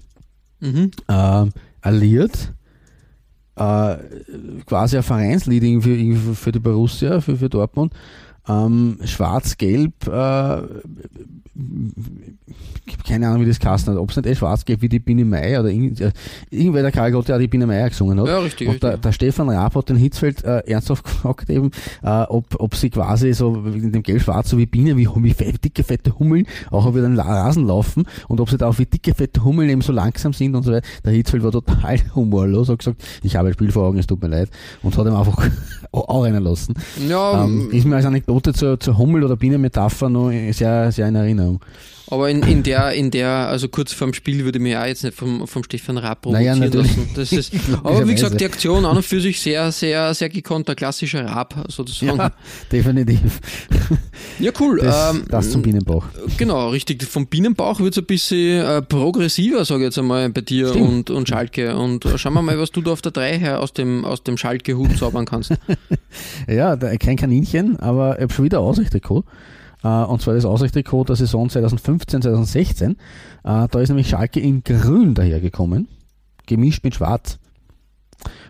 [0.60, 0.90] mhm.
[1.06, 1.44] äh,
[1.82, 2.54] alliert
[3.58, 3.96] äh,
[4.66, 7.92] quasi ein Vereinsleading für, für die Borussia, für, für Dortmund
[8.48, 10.62] ähm, Schwarz-Gelb, äh,
[13.06, 15.60] keine Ahnung, wie das Kasten hat, ob es nicht eh schwarz-gelb wie die Biene Meier
[15.60, 16.12] oder irgend, äh,
[16.50, 18.26] irgendwer der Karl Gott, der die Biene Meier gesungen hat.
[18.26, 18.68] Ja, richtig.
[18.68, 18.90] Und richtig.
[18.90, 21.70] Der, der, Stefan Raab hat den Hitzfeld äh, ernsthaft gefragt, eben,
[22.02, 25.82] äh, ob, ob sie quasi so in dem Gelb-Schwarz so wie Bienen, wie, wie dicke,
[25.82, 29.44] fette Hummeln auch über den Rasen laufen und ob sie da auch wie dicke, fette
[29.44, 30.86] Hummeln eben so langsam sind und so weiter.
[31.04, 34.22] Der Hitzfeld war total humorlos, hat gesagt, ich habe ein Spiel vor Augen, es tut
[34.22, 34.50] mir leid
[34.82, 35.48] und hat ihm einfach
[35.92, 36.74] auch rennen lassen.
[37.08, 41.14] Ja, ähm, ist mir als Anekdote zur, zur Hummel- oder Bienenmetapher noch sehr, sehr in
[41.14, 41.60] Erinnerung.
[42.10, 45.16] Aber in, in der, in der, also kurz vorm Spiel würde mir auch jetzt nicht
[45.16, 47.10] vom, vom Stefan Raab provozieren naja, lassen.
[47.14, 47.52] Das ist,
[47.84, 51.66] aber wie gesagt, die Aktion an und für sich sehr, sehr, sehr gekonnter, klassischer Raab
[51.68, 52.18] sozusagen.
[52.18, 52.32] Ja,
[52.72, 53.40] definitiv.
[54.38, 54.78] Ja, cool.
[54.80, 56.04] Das, ähm, das zum Bienenbauch.
[56.36, 57.02] Genau, richtig.
[57.04, 61.10] Vom Bienenbauch wird es ein bisschen äh, progressiver, sage ich jetzt einmal, bei dir und,
[61.10, 61.76] und Schalke.
[61.76, 64.22] Und äh, schauen wir mal, was du da auf der 3 her aus dem, aus
[64.22, 65.52] dem Schalke-Hut zaubern kannst.
[66.48, 69.24] ja, kein Kaninchen, aber ich habe schon wieder Aussichttrikot.
[69.82, 72.92] Äh, und zwar das Ausrichtrikot der Saison 2015, 2016.
[72.92, 72.96] Äh,
[73.42, 75.88] da ist nämlich Schalke in Grün dahergekommen,
[76.46, 77.38] gemischt mit Schwarz.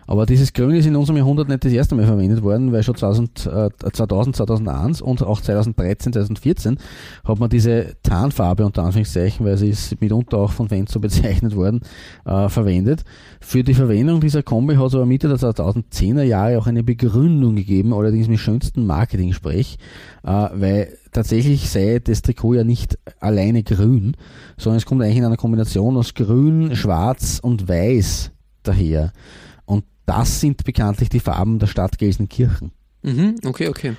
[0.09, 2.95] Aber dieses Grün ist in unserem Jahrhundert nicht das erste Mal verwendet worden, weil schon
[2.95, 6.79] 2000, äh, 2000 2001 und auch 2013, 2014
[7.23, 11.55] hat man diese Tarnfarbe unter Anführungszeichen, weil sie ist mitunter auch von Fans so bezeichnet
[11.55, 11.81] worden,
[12.25, 13.03] äh, verwendet.
[13.39, 17.55] Für die Verwendung dieser Kombi hat es aber Mitte der 2010er Jahre auch eine Begründung
[17.55, 19.77] gegeben, allerdings mit schönsten Marketing-Sprech,
[20.23, 24.17] äh, weil tatsächlich sei das Trikot ja nicht alleine grün,
[24.57, 28.31] sondern es kommt eigentlich in einer Kombination aus grün, schwarz und weiß
[28.63, 29.13] daher.
[30.09, 32.71] Das sind bekanntlich die Farben der Stadt Gelsenkirchen.
[33.03, 33.95] Mhm, okay, okay.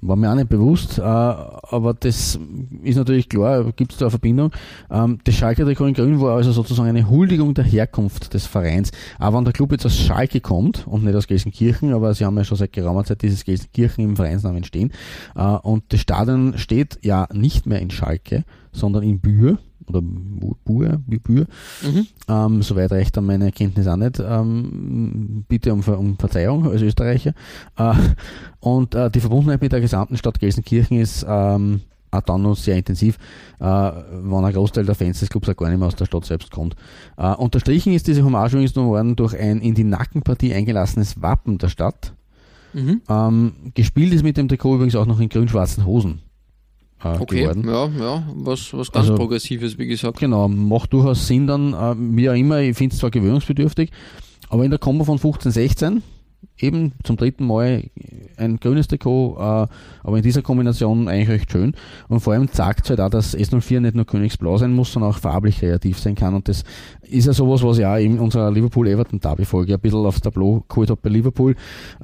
[0.00, 2.36] War mir auch nicht bewusst, äh, aber das
[2.82, 4.50] ist natürlich klar, gibt es da eine Verbindung.
[4.90, 8.90] Ähm, das Schalke Trikot in Grün war also sozusagen eine Huldigung der Herkunft des Vereins.
[9.20, 12.36] Aber wenn der Club jetzt aus Schalke kommt und nicht aus Gelsenkirchen, aber sie haben
[12.36, 14.90] ja schon seit geraumer Zeit dieses Gelsenkirchen im Vereinsnamen stehen.
[15.36, 20.98] Äh, und das Stadion steht ja nicht mehr in Schalke, sondern in Bühr oder Buhr,
[21.06, 21.46] Bühr.
[21.82, 22.06] Mhm.
[22.28, 24.20] Ähm, soweit reicht dann meine Kenntnis auch nicht.
[24.20, 27.34] Ähm, bitte um, um, Verzeihung als Österreicher.
[27.76, 27.94] Äh,
[28.60, 32.76] und äh, die Verbundenheit mit der gesamten Stadt Gelsenkirchen ist ähm, auch dann noch sehr
[32.76, 33.18] intensiv,
[33.58, 36.24] äh, wenn ein Großteil der Fans des Clubs auch gar nicht mehr aus der Stadt
[36.24, 36.76] selbst kommt.
[37.16, 41.58] Äh, unterstrichen ist diese Hommage übrigens nur worden durch ein in die Nackenpartie eingelassenes Wappen
[41.58, 42.14] der Stadt.
[42.72, 43.02] Mhm.
[43.08, 46.20] Ähm, gespielt ist mit dem Trikot übrigens auch noch in grün-schwarzen Hosen
[47.04, 47.64] äh, okay, geworden.
[47.66, 50.18] Ja, ja, was, was ganz also, Progressives, wie gesagt.
[50.18, 53.90] Genau, macht durchaus Sinn dann, äh, wie auch immer, ich finde es zwar gewöhnungsbedürftig,
[54.48, 56.02] aber in der Kombo von 15, 16
[56.58, 57.84] eben zum dritten Mal
[58.36, 59.66] ein grünes Trikot, äh,
[60.02, 61.74] aber in dieser Kombination eigentlich recht schön.
[62.08, 65.10] Und vor allem zeigt es halt auch, dass S04 nicht nur Königsblau sein muss, sondern
[65.10, 66.34] auch farblich kreativ sein kann.
[66.34, 66.64] Und das
[67.02, 71.00] ist ja sowas, was ich auch in unserer Liverpool-Everton-Derby-Folge ein bisschen aufs Tableau geholt habe
[71.02, 71.54] bei Liverpool.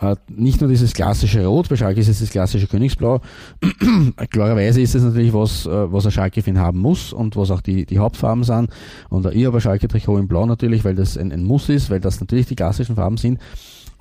[0.00, 3.20] Äh, nicht nur dieses klassische Rot, bei Schalke ist es das klassische Königsblau.
[4.30, 7.86] Klarerweise ist es natürlich was, äh, was ein Schalke-Fan haben muss und was auch die,
[7.86, 8.70] die Hauptfarben sind.
[9.08, 12.00] Und ich habe ein Schalke-Trikot in Blau natürlich, weil das ein, ein Muss ist, weil
[12.00, 13.38] das natürlich die klassischen Farben sind.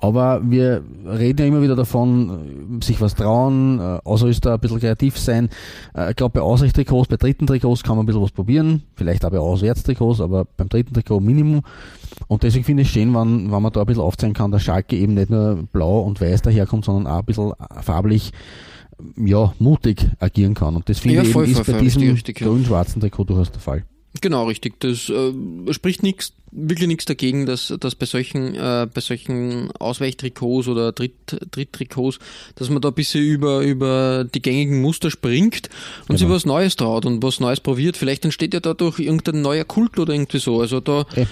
[0.00, 5.18] Aber wir reden ja immer wieder davon, sich was trauen, äh, Ausrüster ein bisschen kreativ
[5.18, 5.50] sein.
[5.94, 9.24] Äh, ich glaube, bei Ausrichttrikots, bei dritten Trikots kann man ein bisschen was probieren, vielleicht
[9.24, 11.62] auch bei Auswärtstrikots, aber beim dritten Trikot Minimum.
[12.28, 14.62] Und deswegen finde ich es schön, wenn, wenn man da ein bisschen aufzeigen kann, dass
[14.62, 18.32] Schalke eben nicht nur blau und weiß daherkommt, sondern auch ein bisschen farblich
[19.16, 20.76] ja, mutig agieren kann.
[20.76, 23.50] Und das finde Ja, ich voll, eben ist voll, bei voll, diesem grün-schwarzen Trikot durchaus
[23.50, 23.84] der Fall.
[24.20, 24.80] Genau, richtig.
[24.80, 25.32] Das äh,
[25.72, 31.12] spricht nichts, wirklich nichts dagegen, dass, dass bei solchen, äh, bei solchen Ausweichtrikots oder Dritt,
[31.52, 32.18] Dritttrikots,
[32.56, 35.68] dass man da ein bisschen über, über die gängigen Muster springt
[36.08, 36.34] und sich Genau.
[36.34, 37.96] was Neues traut und was Neues probiert.
[37.96, 40.60] Vielleicht entsteht ja dadurch irgendein neuer Kult oder irgendwie so.
[40.60, 41.26] Also da Eh.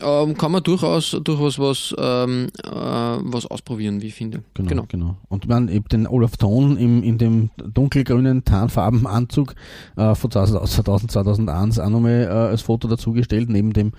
[0.00, 4.42] Ähm, kann man durchaus, durchaus was, ähm, äh, was ausprobieren, wie ich finde.
[4.54, 5.16] Genau, genau.
[5.28, 9.54] Und man eben den Olaf Thon im, in dem dunkelgrünen Tarnfarbenanzug
[9.96, 13.92] äh, von 2000, 2000, 2001 auch nochmal äh, als Foto dazugestellt, neben dem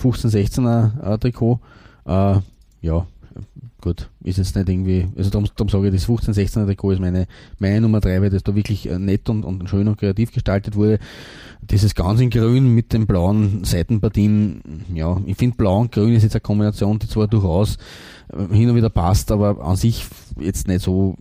[0.00, 1.60] 15-16er äh, Trikot.
[2.06, 2.40] Äh,
[2.82, 3.06] ja,
[3.86, 7.28] gut, ist jetzt nicht irgendwie, also darum, darum sage ich, das 15-16er Trikot ist meine,
[7.60, 10.74] meine Nummer 3, weil das da wirklich äh, nett und, und schön und kreativ gestaltet
[10.74, 10.98] wurde.
[11.62, 16.24] Dieses ganz in grün mit den blauen Seitenpartien, ja, ich finde blau und grün ist
[16.24, 17.76] jetzt eine Kombination, die zwar durchaus
[18.32, 20.04] äh, hin und wieder passt, aber an sich
[20.40, 21.16] jetzt nicht so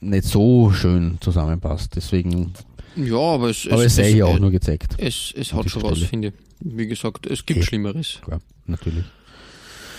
[0.00, 1.96] nicht so schön zusammenpasst.
[1.96, 2.52] Deswegen,
[2.96, 4.94] Ja, aber es, aber es sei es, hier auch nur gezeigt.
[4.98, 6.08] es, es hat schon was, Stelle.
[6.08, 6.34] finde ich.
[6.60, 7.62] Wie gesagt, es gibt Eh.
[7.62, 8.20] Schlimmeres.
[8.22, 9.04] Klar, natürlich.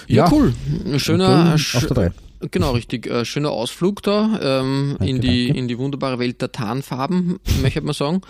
[0.08, 0.32] Ja, Ja.
[0.32, 0.54] cool.
[0.98, 2.12] Schöner, auf der 3.
[2.52, 3.08] Genau, richtig.
[3.08, 5.60] Äh, schöner Ausflug da ähm, Danke, in, die, danke.
[5.60, 8.22] in die wunderbare Welt der Tarnfarben, möchte man sagen.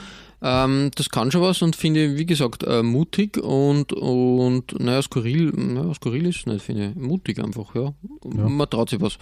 [0.42, 5.52] Ähm, das kann schon was und finde, wie gesagt, äh, mutig und, und naja, skurril,
[5.56, 6.96] naja, skurril ist es nicht, finde ich.
[6.96, 7.94] Mutig einfach, ja.
[8.24, 8.48] Ja.
[8.48, 9.18] Man traut sich was.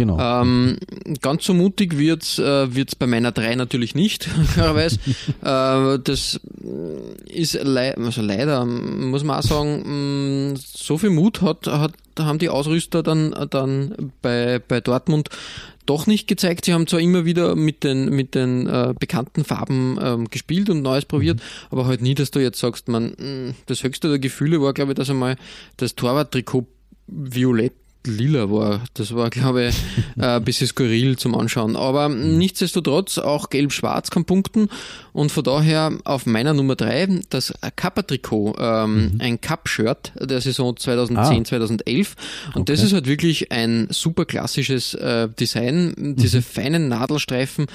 [0.00, 0.18] Genau.
[0.18, 0.78] Ähm,
[1.20, 4.98] ganz so mutig wird's äh, wird's bei meiner 3 natürlich nicht, klarerweise.
[5.42, 6.40] äh, das
[7.26, 12.38] ist lei also leider, muss man auch sagen, mh, so viel Mut hat, hat, haben
[12.38, 15.28] die Ausrüster dann, dann bei, bei Dortmund
[15.84, 16.64] doch nicht gezeigt.
[16.64, 20.80] Sie haben zwar immer wieder mit den, mit den äh, bekannten Farben ähm, gespielt und
[20.80, 24.62] Neues probiert, aber halt nie, dass du jetzt sagst, man, mh, das höchste der Gefühle
[24.62, 25.36] war, glaube ich, dass einmal
[25.76, 26.66] das Torwarttrikot
[27.06, 27.74] violett
[28.06, 28.80] lila war.
[28.94, 29.76] Das war, glaube ich,
[30.18, 31.76] äh, ein bisschen skurril zum Anschauen.
[31.76, 34.68] Aber nichtsdestotrotz, auch gelb-schwarz kann punkten.
[35.12, 41.42] Und von daher auf meiner Nummer drei das Kappa-Trikot, ähm, ein Cup-Shirt der Saison 2010,
[41.42, 41.44] Ah.
[41.44, 42.14] 2011.
[42.54, 42.86] Und das Okay.
[42.86, 46.14] ist halt wirklich ein super klassisches äh, Design.
[46.18, 47.66] Diese feinen Nadelstreifen,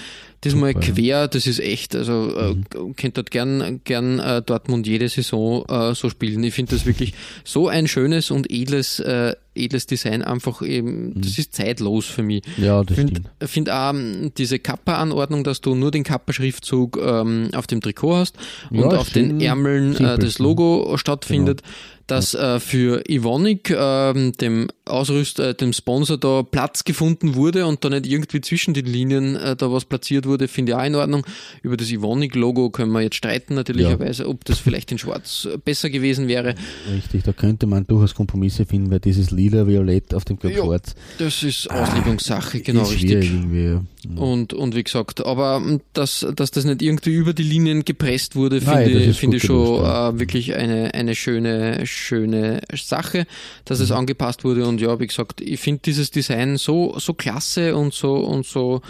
[0.46, 0.94] diesmal Super, ja.
[0.94, 2.56] quer, das ist echt, also äh,
[2.96, 6.44] könnt dort gern, gern äh, Dortmund jede Saison äh, so spielen.
[6.44, 11.38] Ich finde das wirklich so ein schönes und edles, äh, edles Design, einfach eben, das
[11.38, 12.44] ist zeitlos für mich.
[12.58, 13.50] ja, das Ich finde stimmt.
[13.52, 18.38] find auch ähm, diese Kappa-Anordnung, dass du nur den Kappa-Schriftzug ähm, auf dem Trikot hast
[18.70, 20.18] und Ja, auf den Ärmeln äh, simpel.
[20.20, 21.62] das Logo stattfindet,
[22.08, 27.84] dass äh, für Ivonic, ähm, dem Ausrüster, äh, dem Sponsor, da Platz gefunden wurde und
[27.84, 30.96] da nicht irgendwie zwischen den Linien äh, da was platziert wurde, finde ich auch in
[30.96, 31.26] Ordnung.
[31.64, 35.90] Über das Ivonic-Logo können wir jetzt streiten, natürlicherweise, ob das vielleicht in Schwarz äh, besser
[35.90, 36.56] gewesen wäre.
[36.94, 41.42] Richtig, da könnte man durchaus Kompromisse finden, weil dieses lila-violett auf dem Ja, Gelb-Schwarz Das
[41.44, 43.32] ist Auslegungssache, genau ist richtig.
[43.32, 43.80] irgendwie.
[44.16, 48.36] Und, und wie gesagt, aber ähm, dass, dass das nicht irgendwie über die Linien gepresst
[48.36, 53.26] wurde, finde ich, gut ich schon äh, wirklich eine, eine schöne, schöne Sache,
[53.66, 54.66] dass es angepasst wurde.
[54.68, 58.82] Und ja, wie gesagt, ich finde dieses Design so, so klasse und so und so,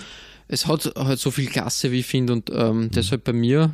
[0.48, 3.72] es hat halt so viel Klasse, wie ich finde, und ähm, deshalb bei mir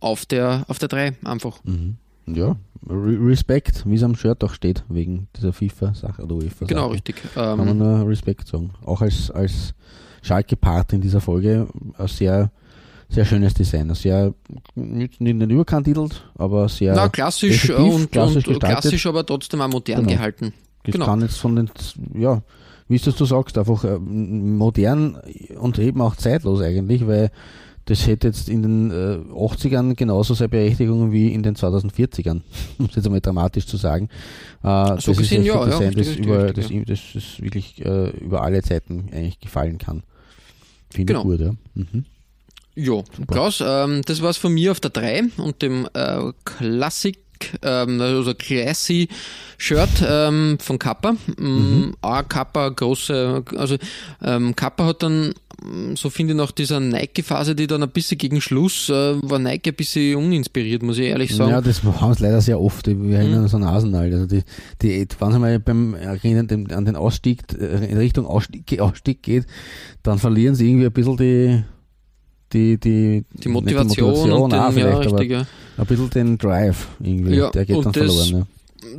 [0.00, 1.62] auf der, auf der 3 einfach.
[1.64, 1.96] Mhm.
[2.26, 2.56] Ja,
[2.88, 6.66] Re Respekt, wie es am Shirt auch steht, wegen dieser FIFA-Sache oder UEFA-Sache.
[6.66, 7.16] Genau, richtig.
[7.34, 8.70] Kann man Ähm, nur Respekt sagen.
[8.84, 9.74] Auch als, als
[10.22, 11.66] Schalke-Part in dieser Folge
[11.98, 12.50] ein sehr,
[13.08, 13.90] sehr schönes Design.
[13.90, 14.32] Ein sehr,
[14.74, 16.94] nicht, nicht nicht überkandidelt, aber sehr.
[16.94, 20.12] na, klassisch und, klassisch und klassisch, aber trotzdem auch modern Genau.
[20.16, 20.52] gehalten.
[20.84, 21.06] Das genau.
[21.06, 21.70] kann jetzt von den,
[22.14, 22.42] ja,
[22.88, 25.16] wie es das du sagst, einfach äh, modern
[25.60, 27.30] und eben auch zeitlos eigentlich, weil
[27.86, 32.40] das hätte jetzt in den äh, 80ern genauso seine Berechtigung wie in den 2040ern,
[32.78, 34.08] um es jetzt einmal dramatisch zu sagen.
[34.62, 36.82] Äh, So das gesehen, ist ja, ja, Design, richtig, das, richtig, über, richtig, das, ja.
[36.84, 40.02] das ist wirklich äh, über alle Zeiten eigentlich gefallen kann.
[40.92, 41.22] Finde Genau.
[41.32, 41.54] ich gut, ja.
[41.74, 42.04] Mhm.
[42.74, 47.18] Jo, Klaus, ähm, das war's von mir auf der 3 und dem äh, Classic,
[47.62, 49.08] ähm, also Classy
[49.58, 51.14] Shirt ähm, von Kappa.
[51.38, 51.94] Mhm.
[52.00, 53.76] Auch Kappa, große, also
[54.22, 58.18] ähm, Kappa hat dann, mm, so finde ich, nach dieser Nike-Phase, die dann ein bisschen
[58.18, 61.50] gegen Schluss, äh, war Nike ein bisschen uninspiriert, muss ich ehrlich sagen.
[61.50, 62.86] Ja, das haben sie leider sehr oft.
[62.88, 64.12] Wir erinnern uns an Arsenal.
[64.12, 64.42] Also die,
[64.82, 69.46] die, wenn es mal beim Erinnern an den Ausstieg, äh, in Richtung Ausstieg, Ausstieg geht,
[70.02, 71.62] dann verlieren sie irgendwie ein bisschen die,
[72.52, 75.46] die, die, die Motivation, Motivation und den, auch ja, richtig, ja.
[75.76, 77.36] ein bisschen den Drive irgendwie.
[77.36, 78.46] Ja, der geht dann das- verloren.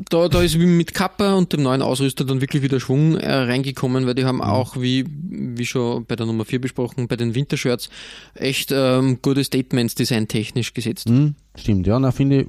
[0.09, 4.05] da, da ist mit Kappa und dem neuen Ausrüster dann wirklich wieder Schwung äh, reingekommen,
[4.05, 4.43] weil die haben mhm.
[4.43, 7.89] auch, wie, wie schon bei der Nummer 4 besprochen, bei den Wintershirts
[8.35, 11.10] echt ähm, gute Statements designtechnisch gesetzt.
[11.10, 12.45] Mhm, stimmt, ja, finde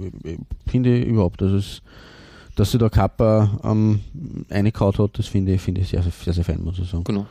[0.66, 1.82] finde ich überhaupt, dass es
[2.56, 4.00] dass sie da Kappa ähm,
[4.48, 7.04] eingekaut hat, das finde ich, finde ich sehr, sehr, sehr fein, muss ich sagen.
[7.04, 7.26] Genau.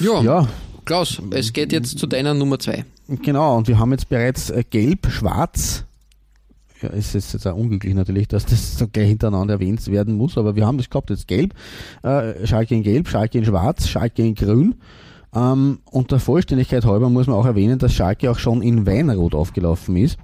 [0.00, 0.48] Ja, ja,
[0.88, 2.82] Klaus, es geht jetzt zu deiner Nummer 2.
[3.20, 5.84] Genau, und wir haben jetzt bereits äh, gelb, schwarz,
[6.80, 10.38] ja, es ist jetzt auch unglücklich natürlich, dass das so gleich hintereinander erwähnt werden muss,
[10.38, 11.52] aber wir haben das gehabt, jetzt gelb,
[12.02, 14.76] äh, Schalke in gelb, Schalke in schwarz, Schalke in grün.
[15.34, 19.34] Ähm, und der Vollständigkeit halber muss man auch erwähnen, dass Schalke auch schon in Weinrot
[19.34, 20.16] aufgelaufen ist.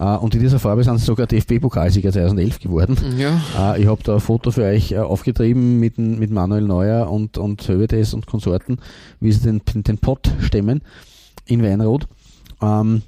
[0.00, 2.96] Uh, und in dieser Farbe sind sie sogar DFB-Pokalsieger 2011 geworden.
[3.18, 3.32] Ja.
[3.58, 7.36] Uh, ich habe da ein Foto für euch uh, aufgetrieben mit, mit Manuel Neuer und,
[7.36, 8.78] und Hövedes und Konsorten,
[9.18, 10.82] wie sie den, den Pott stemmen
[11.46, 12.06] in Weinrot.
[12.62, 13.02] Ähm,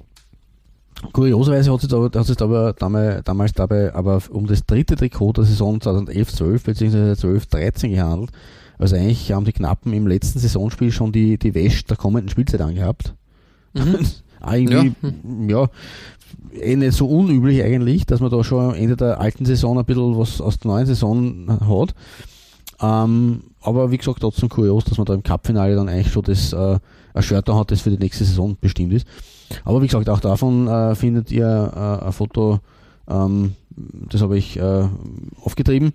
[1.13, 5.33] Kurioserweise hat es aber, hat es aber damals, damals dabei aber um das dritte Trikot
[5.33, 7.11] der Saison 2011-12 bzw.
[7.13, 8.31] 12-13 gehandelt.
[8.77, 12.61] Also eigentlich haben die Knappen im letzten Saisonspiel schon die, die Wäsche der kommenden Spielzeit
[12.61, 13.15] angehabt.
[13.73, 14.05] Mhm.
[14.51, 14.93] irgendwie,
[15.47, 15.61] ja.
[15.61, 15.69] ja,
[16.53, 19.85] eh nicht so unüblich eigentlich, dass man da schon am Ende der alten Saison ein
[19.85, 21.93] bisschen was aus der neuen Saison hat.
[22.81, 26.51] Ähm, aber wie gesagt, trotzdem kurios, dass man da im Cup-Finale dann eigentlich schon das
[26.53, 26.79] äh,
[27.13, 29.05] ein Shirt da hat, das für die nächste Saison bestimmt ist.
[29.65, 32.59] Aber wie gesagt, auch davon äh, findet ihr äh, ein Foto,
[33.07, 33.53] ähm,
[34.09, 34.87] das habe ich äh,
[35.43, 35.93] aufgetrieben.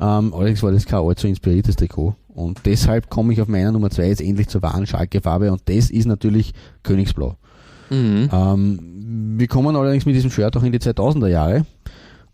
[0.00, 2.14] Ähm, allerdings war das kein allzu inspiriertes Trikot.
[2.28, 5.90] Und deshalb komme ich auf meiner Nummer 2 jetzt endlich zur wahren Schalke-Farbe und das
[5.90, 7.36] ist natürlich Königsblau.
[7.92, 8.30] Mhm.
[8.32, 11.66] Ähm, wir kommen allerdings mit diesem Shirt auch in die 2000er Jahre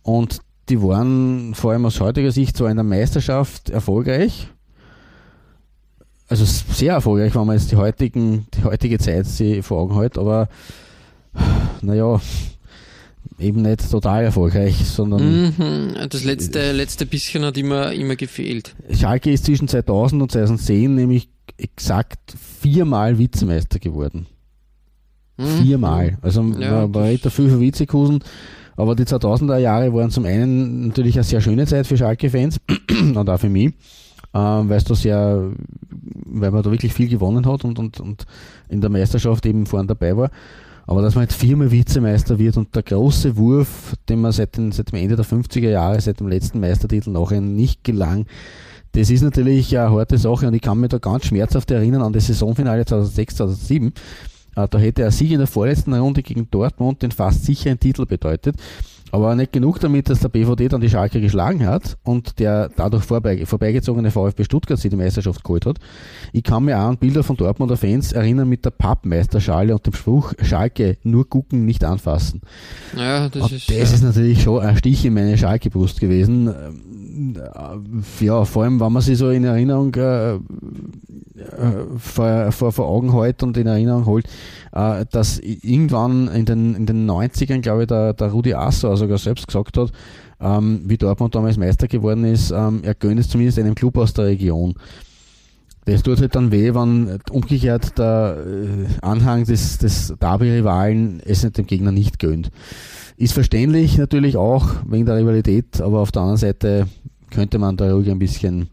[0.02, 4.48] und die waren vor allem aus heutiger Sicht zwar in der Meisterschaft erfolgreich,
[6.28, 10.18] also sehr erfolgreich, wenn man jetzt die, heutigen, die heutige Zeit sie vor Augen hält,
[10.18, 10.48] aber
[11.80, 12.20] naja,
[13.38, 15.46] eben nicht total erfolgreich, sondern.
[15.58, 18.74] Mhm, das letzte, letzte bisschen hat immer, immer gefehlt.
[18.92, 24.26] Schalke ist zwischen 2000 und 2010 nämlich exakt viermal Vizemeister geworden.
[25.38, 25.62] Mhm.
[25.62, 26.18] Viermal.
[26.20, 28.20] Also ja, man redet dafür für Vizekusen,
[28.76, 32.58] aber die 2000er Jahre waren zum einen natürlich eine sehr schöne Zeit für Schalke-Fans
[33.14, 33.72] und auch für mich
[34.34, 35.50] ähm, weil da sehr,
[35.90, 38.26] weil man da wirklich viel gewonnen hat und, und, und
[38.68, 40.30] in der Meisterschaft eben vorne dabei war.
[40.86, 44.72] Aber dass man jetzt viermal Vizemeister wird und der große Wurf, den man seit, den,
[44.72, 48.26] seit dem Ende der 50er Jahre, seit dem letzten Meistertitel nachher nicht gelang,
[48.92, 52.14] das ist natürlich eine harte Sache und ich kann mich da ganz schmerzhaft erinnern an
[52.14, 53.92] das Saisonfinale 2006, 2007.
[54.58, 58.06] Äh, da hätte er Sieg in der vorletzten Runde gegen Dortmund den fast sicheren Titel
[58.06, 58.56] bedeutet.
[59.10, 63.04] Aber nicht genug damit, dass der BVD dann die Schalke geschlagen hat und der dadurch
[63.04, 65.78] vorbei, vorbeigezogene VfB Stuttgart sich die Meisterschaft geholt hat.
[66.32, 69.94] Ich kann mir auch an Bilder von Dortmunder Fans erinnern mit der Pappmeisterschale und dem
[69.94, 72.42] Spruch Schalke nur gucken, nicht anfassen.
[72.96, 73.82] Ja, das, ist, das ja.
[73.82, 76.52] ist natürlich schon ein Stich in meine Schalke-Brust gewesen.
[78.20, 80.38] Ja, vor allem, wenn man sich so in Erinnerung äh, äh
[81.96, 84.26] vor, vor, vor Augen hält und in Erinnerung holt,
[84.72, 88.54] äh, dass irgendwann in den, in den 90ern, glaube ich, der, der Rudi
[88.98, 89.92] Sogar selbst gesagt hat,
[90.40, 94.12] ähm, wie Dortmund damals Meister geworden ist, ähm, er gönnt es zumindest einem Club aus
[94.12, 94.74] der Region.
[95.84, 101.66] Das tut halt dann weh, wenn umgekehrt der äh, Anhang des, des Derby-Rivalen es dem
[101.66, 102.50] Gegner nicht gönnt.
[103.16, 106.86] Ist verständlich natürlich auch wegen der Rivalität, aber auf der anderen Seite
[107.30, 108.68] könnte man da ruhig ein bisschen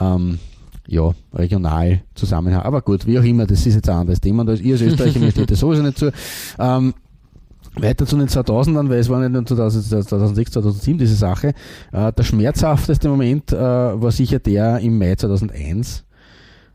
[0.00, 0.38] ähm,
[0.86, 2.62] ja, regional Zusammenhang.
[2.62, 4.44] Aber gut, wie auch immer, das ist jetzt ein anderes Thema.
[4.44, 6.12] Da ihr als Österreicher, mir steht das sowieso nicht zu.
[6.58, 6.94] Ähm,
[7.76, 11.54] weiter zu den 2000ern, weil es war nicht nur 2006, 2007 diese Sache.
[11.92, 16.04] Äh, der schmerzhafteste Moment äh, war sicher der im Mai 2001,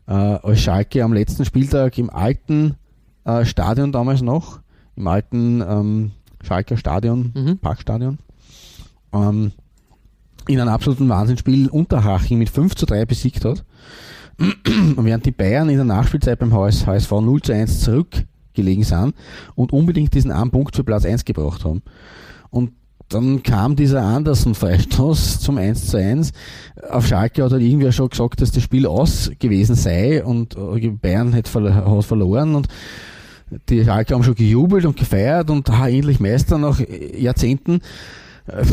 [0.06, 2.76] äh, als Schalke am letzten Spieltag im alten
[3.44, 4.58] Stadion damals noch,
[4.96, 6.10] im alten ähm,
[6.42, 7.58] Schalker Stadion, mhm.
[7.58, 8.18] Parkstadion,
[9.12, 9.52] ähm,
[10.48, 13.64] in einem absoluten Wahnsinnsspiel Unterhaching mit 5 zu 3 besiegt hat.
[14.66, 17.80] Und während die Bayern in der Nachspielzeit beim HSV 0 zu 1
[18.52, 19.14] zurückgelegen sind
[19.54, 21.82] und unbedingt diesen einen Punkt für Platz 1 gebraucht haben.
[22.50, 22.72] Und
[23.08, 26.32] dann kam dieser Andersen-Freistoß zum 1 zu 1.
[26.88, 30.56] Auf Schalke hat halt irgendwer schon gesagt, dass das Spiel aus gewesen sei und
[31.02, 32.68] Bayern hat verloren und
[33.68, 37.80] die Schalke haben schon gejubelt und gefeiert und ha, endlich Meister nach Jahrzehnten.
[38.46, 38.64] Äh,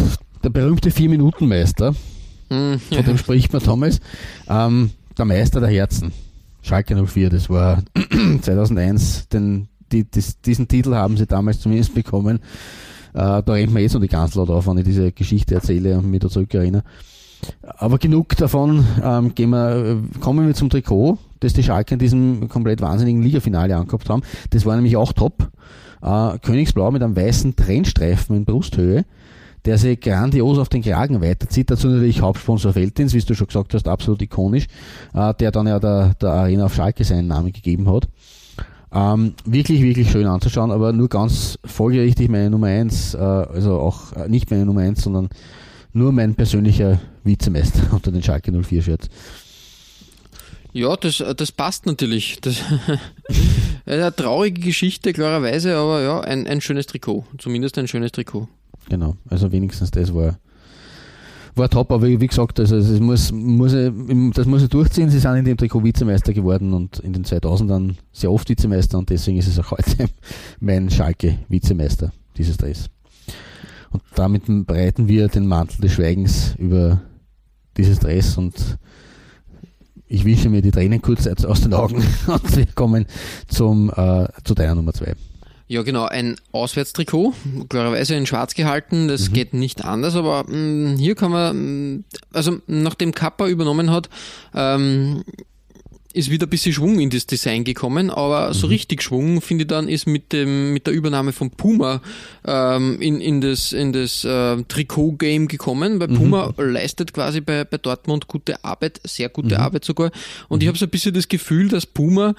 [0.42, 1.94] der berühmte Vier-Minuten-Meister,
[2.50, 4.00] mhm, von dem spricht man damals,
[4.48, 6.14] ähm, der Meister der Herzen.
[6.62, 7.84] Schalke 04, das war
[8.42, 12.40] 2001, denn die, das, diesen Titel haben sie damals zumindest bekommen.
[13.14, 15.98] Äh, da rennt man jetzt noch die ganz laut auf, wenn ich diese Geschichte erzähle
[15.98, 16.84] und mich da zurückerinnere.
[17.64, 22.50] Aber genug davon, ähm, gehen wir, kommen wir zum Trikot, das die Schalke in diesem
[22.50, 24.24] komplett wahnsinnigen Ligafinale angehabt haben.
[24.50, 25.50] Das war nämlich auch top.
[26.02, 29.06] Äh, Königsblau mit einem weißen Trennstreifen in Brusthöhe
[29.66, 31.70] der sich grandios auf den Kragen weiterzieht.
[31.70, 34.68] Dazu natürlich Hauptsponsor Feldins, wie du schon gesagt hast, absolut ikonisch,
[35.14, 38.08] äh, der dann ja der, der Arena auf Schalke seinen Namen gegeben hat.
[38.92, 44.14] Ähm, wirklich, wirklich schön anzuschauen, aber nur ganz folgerichtig meine Nummer eins, äh, also auch
[44.14, 45.30] äh, nicht meine Nummer eins, sondern
[45.94, 49.10] nur mein persönlicher Vizemeister unter den Schalke 04 Shirts.
[50.72, 52.42] Ja, das, das passt natürlich.
[52.42, 52.58] Das
[53.86, 57.26] eine traurige Geschichte, klarerweise, aber ja, ein, ein schönes Trikot.
[57.40, 58.48] Zumindest ein schönes Trikot.
[58.90, 60.40] Genau, also wenigstens das war,
[61.56, 65.10] war top, aber wie gesagt, also es muss, muss, das muss ich durchziehen.
[65.10, 69.10] Sie sind in dem Trikot Vizemeister geworden und in den 2000ern sehr oft Vizemeister und
[69.10, 70.08] deswegen ist es auch heute
[70.60, 72.90] mein Schalke Vizemeister, dieses Dress.
[73.92, 77.02] Und damit breiten wir den Mantel des Schweigens über
[77.78, 78.78] dieses Dress und
[80.08, 83.06] ich wische mir die Tränen kurz aus den Augen und wir kommen
[83.48, 85.14] zum, äh, zu deiner Nummer zwei.
[85.72, 87.36] Ja, genau, ein Auswärtstrikot,
[87.70, 89.34] klarerweise in schwarz gehalten, das mhm.
[89.34, 92.04] geht nicht anders, aber mh, mm, hier kann man, mm,
[92.34, 94.10] also nachdem Kappa übernommen hat,
[94.56, 95.24] ähm,
[96.14, 98.74] ist wieder ein bisschen Schwung in das Design gekommen, aber so mhm.
[98.74, 102.02] richtig Schwung, finde ich dann, ist mit dem, mit der Übernahme von Puma
[102.46, 106.16] ähm, in, in das, in das äh, Trikot-Game gekommen, weil mhm.
[106.16, 109.62] Puma leistet quasi bei, bei Dortmund gute Arbeit, sehr gute mhm.
[109.62, 110.12] Arbeit sogar.
[110.48, 110.70] Und ich mhm.
[110.70, 112.34] habe so ein bisschen das Gefühl, dass Puma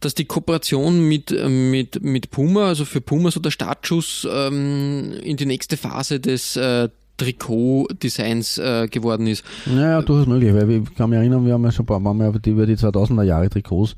[0.00, 5.38] dass die Kooperation mit, mit, mit Puma, also für Puma so der Startschuss ähm, in
[5.38, 9.44] die nächste Phase des äh, Trikot-Designs äh, geworden ist.
[9.66, 12.28] Naja, durchaus möglich, weil ich kann mich erinnern, wir haben ja schon ein paar Mal
[12.28, 13.94] über die, über die 2000er Jahre Trikots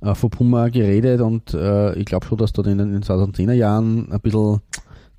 [0.00, 4.10] äh, von Puma geredet und äh, ich glaube schon, dass dort in den 2010er Jahren
[4.10, 4.60] ein bisschen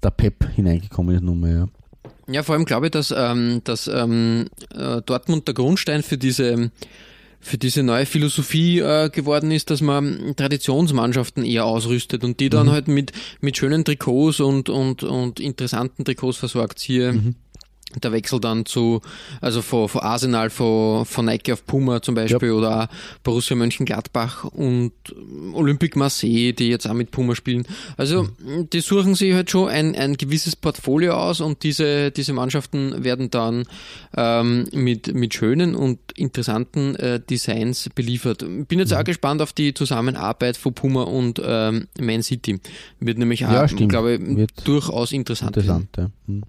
[0.03, 1.23] der Pep hineingekommen ist.
[1.23, 1.67] Nummer, ja.
[2.27, 6.71] ja, vor allem glaube ich, dass, ähm, dass ähm, äh, Dortmund der Grundstein für diese
[7.39, 12.67] für diese neue Philosophie äh, geworden ist, dass man Traditionsmannschaften eher ausrüstet und die dann
[12.67, 12.71] mhm.
[12.71, 13.11] halt mit,
[13.41, 16.79] mit schönen Trikots und, und, und interessanten Trikots versorgt.
[16.79, 17.35] Hier mhm
[18.03, 19.01] der Wechsel dann zu,
[19.41, 22.53] also von, von Arsenal, von, von Nike auf Puma zum Beispiel ja.
[22.53, 22.89] oder
[23.23, 24.91] Borussia Mönchengladbach und
[25.53, 27.65] Olympique Marseille, die jetzt auch mit Puma spielen.
[27.97, 28.69] Also mhm.
[28.71, 33.31] die suchen sich halt schon ein, ein gewisses Portfolio aus und diese, diese Mannschaften werden
[33.31, 33.65] dann
[34.15, 38.45] ähm, mit, mit schönen und interessanten äh, Designs beliefert.
[38.67, 38.97] Bin jetzt mhm.
[38.97, 42.59] auch gespannt auf die Zusammenarbeit von Puma und ähm, Man City.
[42.99, 45.55] Wird nämlich auch, ja, glaube ich, durchaus interessant.
[45.55, 46.09] Interessant, ja.
[46.27, 46.43] Mhm.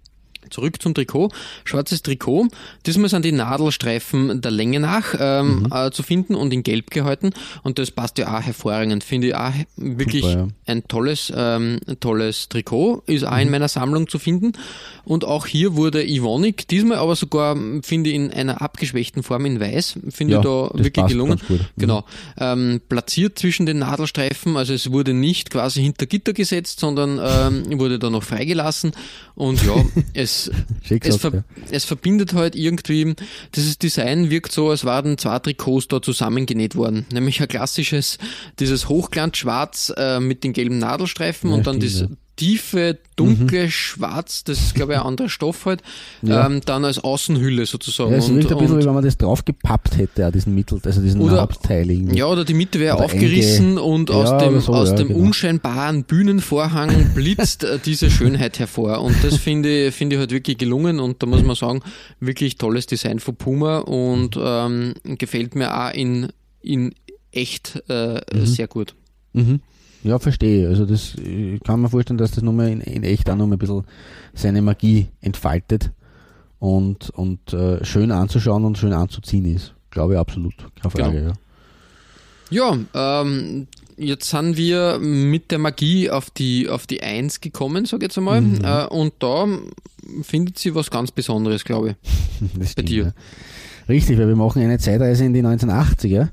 [0.50, 1.30] Zurück zum Trikot.
[1.64, 2.48] Schwarzes Trikot.
[2.86, 5.72] Diesmal sind die Nadelstreifen der Länge nach ähm, mhm.
[5.72, 7.30] äh, zu finden und in Gelb gehalten.
[7.62, 9.04] Und das passt ja auch hervorragend.
[9.04, 10.48] Finde ich auch wirklich Super, ja.
[10.66, 13.02] ein tolles, ähm, tolles Trikot.
[13.06, 13.38] Ist auch mhm.
[13.38, 14.52] in meiner Sammlung zu finden.
[15.04, 19.60] Und auch hier wurde Ivonic, diesmal aber sogar, finde ich, in einer abgeschwächten Form in
[19.60, 19.98] Weiß.
[20.10, 21.40] Finde ja, ich da wirklich gelungen.
[21.48, 21.60] Mhm.
[21.76, 22.04] Genau.
[22.38, 24.56] Ähm, platziert zwischen den Nadelstreifen.
[24.56, 28.92] Also es wurde nicht quasi hinter Gitter gesetzt, sondern ähm, wurde da noch freigelassen.
[29.34, 29.74] Und ja,
[30.14, 30.35] es,
[30.88, 33.14] es, ver, es, verbindet halt irgendwie,
[33.54, 37.06] dieses Design wirkt so, als waren zwei Trikots da zusammengenäht worden.
[37.12, 38.18] Nämlich ein klassisches,
[38.58, 43.70] dieses Hochglanzschwarz äh, mit den gelben Nadelstreifen ja, und dann stimmt, das tiefe, dunkle mhm.
[43.70, 45.82] Schwarz, das ist glaube ich ein anderer Stoff halt,
[46.22, 46.46] ja.
[46.46, 48.12] ähm, dann als Außenhülle sozusagen.
[48.12, 51.00] Ja, es wirkt ein bisschen, wie wenn man das draufgepappt hätte, ja, diesen Mittel, also
[51.00, 52.18] diesen oder, Hauptteil irgendwie.
[52.18, 55.20] Ja, oder die Mitte wäre aufgerissen und aus ja, dem, so, aus dem genau.
[55.20, 59.00] unscheinbaren Bühnenvorhang blitzt äh, diese Schönheit hervor.
[59.00, 61.80] Und das finde ich, finde ich halt wirklich gelungen und da muss man sagen,
[62.20, 66.28] wirklich tolles Design von Puma und ähm, gefällt mir auch in,
[66.60, 66.94] in
[67.32, 68.46] echt äh, mhm.
[68.46, 68.94] sehr gut.
[69.32, 69.60] Mhm.
[70.06, 70.68] Ja, verstehe.
[70.68, 73.58] Also das ich kann mir vorstellen, dass das nochmal in, in echt auch nochmal ein
[73.58, 73.84] bisschen
[74.34, 75.90] seine Magie entfaltet
[76.60, 79.74] und, und äh, schön anzuschauen und schön anzuziehen ist.
[79.90, 80.54] Glaube ich absolut.
[80.80, 81.30] Keine Frage, genau.
[81.30, 81.34] ja.
[82.48, 87.98] Ja, ähm, jetzt sind wir mit der Magie auf die, auf die Eins gekommen, sag
[87.98, 88.40] ich jetzt einmal.
[88.40, 88.64] Mhm.
[88.64, 89.48] Äh, und da
[90.22, 92.48] findet sie was ganz Besonderes, glaube ich.
[92.58, 93.04] das stimmt, bei dir.
[93.06, 93.12] Ja.
[93.88, 96.28] Richtig, weil wir machen eine Zeitreise in die 1980er.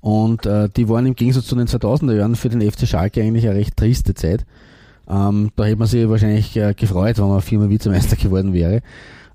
[0.00, 3.46] Und äh, die waren im Gegensatz zu den 2000er Jahren für den FC Schalke eigentlich
[3.48, 4.44] eine recht triste Zeit.
[5.08, 8.82] Ähm, da hätte man sich wahrscheinlich äh, gefreut, wenn man viermal Vizemeister geworden wäre.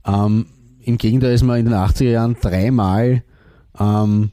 [0.06, 0.46] Ähm,
[0.82, 3.24] Im Gegenteil ist man in den 80er Jahren dreimal
[3.80, 4.32] ähm,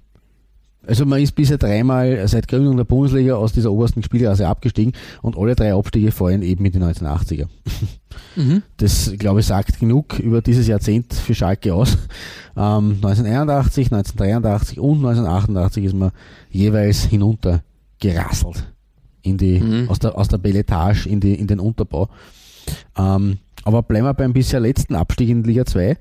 [0.89, 5.37] also man ist bisher dreimal seit Gründung der Bundesliga aus dieser obersten Spielklasse abgestiegen und
[5.37, 7.47] alle drei Abstiege fallen eben in die 1980er.
[8.37, 8.63] Mhm.
[8.79, 11.99] Das, glaube ich, sagt genug über dieses Jahrzehnt für Schalke aus.
[12.57, 16.11] Ähm, 1981, 1983 und 1988 ist man
[16.51, 18.67] jeweils hinuntergerasselt
[19.23, 19.89] in die, mhm.
[19.89, 22.09] aus der, aus der Belletage in, die, in den Unterbau.
[22.97, 25.97] Ähm, aber bleiben wir beim bisher letzten Abstieg in Liga 2,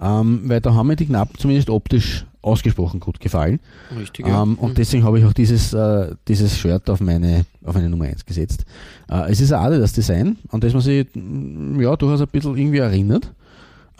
[0.00, 3.60] ähm, weil da haben wir die knapp zumindest optisch ausgesprochen gut gefallen.
[3.96, 4.42] Richtig, ja.
[4.42, 4.74] Ähm, und Mhm.
[4.74, 8.64] deswegen habe ich auch dieses, äh, dieses Shirt auf meine, auf eine Nummer 1 gesetzt.
[9.08, 12.56] Äh, es ist ein Adidas Design, an das man sich mm, ja, durchaus ein bisschen
[12.56, 13.32] irgendwie erinnert.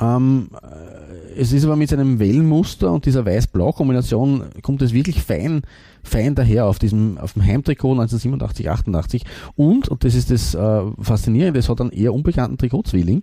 [0.00, 5.62] Ähm, äh, es ist aber mit seinem Wellenmuster und dieser Weiß-Blau-Kombination kommt es wirklich fein,
[6.02, 9.24] fein daher auf diesem, auf dem Heimtrikot 1987, 88
[9.56, 13.22] und, und das ist das äh, Faszinierende, es hat einen eher unbekannten Trikotzwilling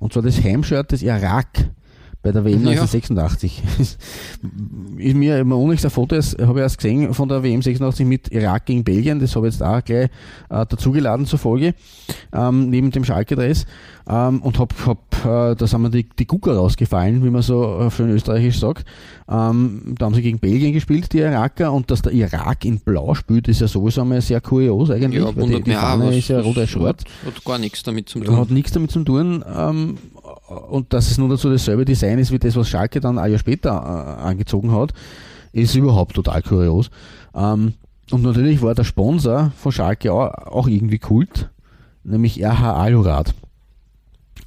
[0.00, 1.70] und zwar das Heimshirt des Irak
[2.26, 2.70] bei der WM Ja.
[2.70, 3.62] 1986.
[3.78, 8.04] ist mir immer ohne ein Foto, das habe ich erst gesehen von der WM 86
[8.04, 10.10] mit Irak gegen Belgien, das habe ich jetzt auch gleich
[10.50, 11.74] äh, dazugeladen zur Folge,
[12.32, 13.66] ähm, neben dem Schalke-Dress
[14.08, 17.78] ähm, und hab, hab äh, da sind mir die, die Gucker rausgefallen, wie man so
[17.80, 18.86] äh, schön österreichisch sagt.
[19.28, 23.14] Ähm, da haben sie gegen Belgien gespielt, die Iraker, und dass der Irak in Blau
[23.14, 26.28] spielt, ist ja sowieso einmal sehr kurios eigentlich, ja, die, wundert die mich auch, ist
[26.28, 27.04] ja rot-weiß-schwarz.
[27.24, 28.46] Hat, hat gar nichts damit zu Hat tun.
[28.50, 29.44] nichts damit zu tun.
[29.56, 29.98] Ähm,
[30.48, 33.38] und dass es nur dazu dasselbe Design ist wie das, was Schalke dann ein Jahr
[33.38, 34.92] später äh, angezogen hat,
[35.52, 36.90] ist überhaupt total kurios.
[37.34, 37.74] Ähm,
[38.10, 41.50] und natürlich war der Sponsor von Schalke auch, auch irgendwie Kult,
[42.04, 43.34] nämlich RH Alurad.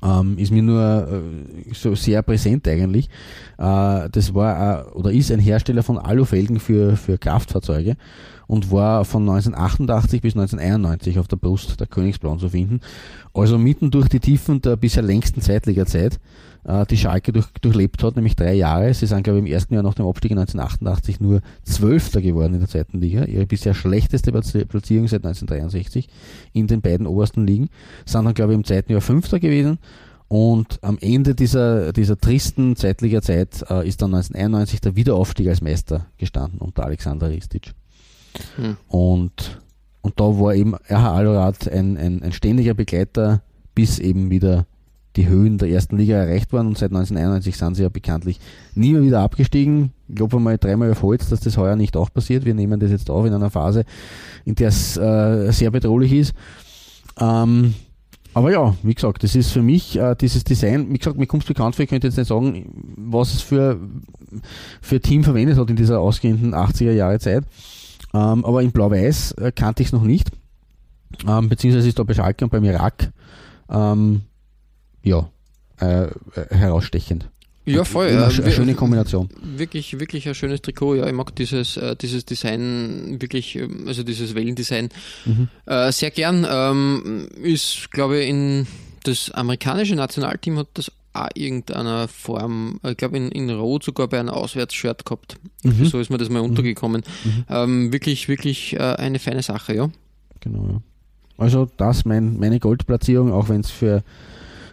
[0.01, 3.09] Ähm, ist mir nur äh, so sehr präsent eigentlich.
[3.57, 7.97] Äh, das war äh, oder ist ein Hersteller von Alufelgen für, für Kraftfahrzeuge
[8.47, 12.79] und war von 1988 bis 1991 auf der Brust der Königsblauen zu finden.
[13.33, 16.19] Also mitten durch die Tiefen der bisher längsten Zweitliga-Zeit,
[16.64, 18.93] äh, die Schalke durch, durchlebt hat, nämlich drei Jahre.
[18.93, 22.55] Sie sind, glaube ich, im ersten Jahr nach dem Abstieg in 1988 nur Zwölfter geworden
[22.55, 23.26] in der zweiten Liga.
[23.26, 26.10] Ihre bisher schlechteste Platzi- Platzierung seit 1963
[26.53, 27.70] in den beiden obersten Ligen.
[28.05, 29.80] Sind dann, glaube ich, im zweiten Jahr Fünfter gewesen.
[30.28, 36.05] Und am Ende dieser, dieser tristen Zweitliga-Zeit äh, ist dann 1991 der Wiederaufstieg als Meister
[36.18, 37.74] gestanden unter Alexander Ristic.
[38.55, 38.78] Hm.
[38.88, 39.60] Und,
[40.01, 43.41] und da war eben RH Alorad ein, ein, ein ständiger Begleiter,
[43.74, 44.68] bis eben wieder
[45.20, 46.67] die Höhen der ersten Liga erreicht waren.
[46.67, 48.39] Und seit 1991 sind sie ja bekanntlich
[48.74, 49.91] nie mehr wieder abgestiegen.
[50.07, 52.45] Ich glaube einmal dreimal auf Holz, dass das heuer nicht auch passiert.
[52.45, 53.84] Wir nehmen das jetzt auf in einer Phase,
[54.45, 56.34] in der es äh, sehr bedrohlich ist.
[57.20, 57.74] Ähm,
[58.34, 61.43] aber ja, wie gesagt, das ist für mich äh, dieses Design, wie gesagt, mir kommt
[61.43, 63.80] es bekannt vor, ich könnte jetzt nicht sagen, was es für,
[64.82, 67.43] für Team verwendet hat in dieser ausgehenden 80er Jahre Zeit.
[68.13, 70.32] Ähm, aber in Blau-Weiß äh, kannte ich es noch nicht.
[71.28, 73.11] Ähm, beziehungsweise ist da bei Schalke und beim Irak
[73.70, 74.22] ähm,
[75.03, 75.29] ja,
[75.81, 76.09] äh, äh,
[76.51, 77.29] herausstechend.
[77.65, 78.07] Ja, voll.
[78.07, 79.29] Immer äh, eine wir- schöne Kombination.
[79.57, 80.95] Wirklich, wirklich ein schönes Trikot.
[80.95, 84.89] Ja, ich mag dieses, äh, dieses Design wirklich, ähm, also dieses Wellendesign
[85.25, 85.49] Mhm.
[85.67, 86.47] äh, sehr gern.
[86.49, 88.65] Ähm, ist, glaube ich, in
[89.03, 94.07] das amerikanische Nationalteam hat das auch irgendeiner Form, äh, ich glaube in, in Rot sogar
[94.07, 95.37] bei einem Auswärtsshirt gehabt.
[95.63, 95.85] Mhm.
[95.85, 97.03] So ist mir das mal untergekommen.
[97.49, 99.89] Ähm, wirklich, wirklich äh, eine feine Sache, ja.
[100.39, 100.81] Genau, ja.
[101.37, 104.03] Also das mein, meine Goldplatzierung, auch wenn es für,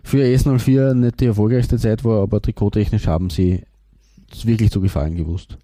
[0.06, 3.62] für S04 nicht die erfolgreichste Zeit war, aber trikottechnisch haben sie
[4.30, 5.58] es wirklich zu gefallen gewusst.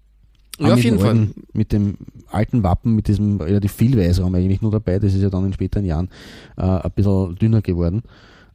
[0.59, 1.29] Ja, auf jeden Fall.
[1.53, 1.95] Mit dem
[2.29, 5.53] alten Wappen, mit diesem relativ viel Weißraum eigentlich nur dabei, das ist ja dann in
[5.53, 6.09] späteren Jahren
[6.57, 8.03] äh, ein bisschen dünner geworden.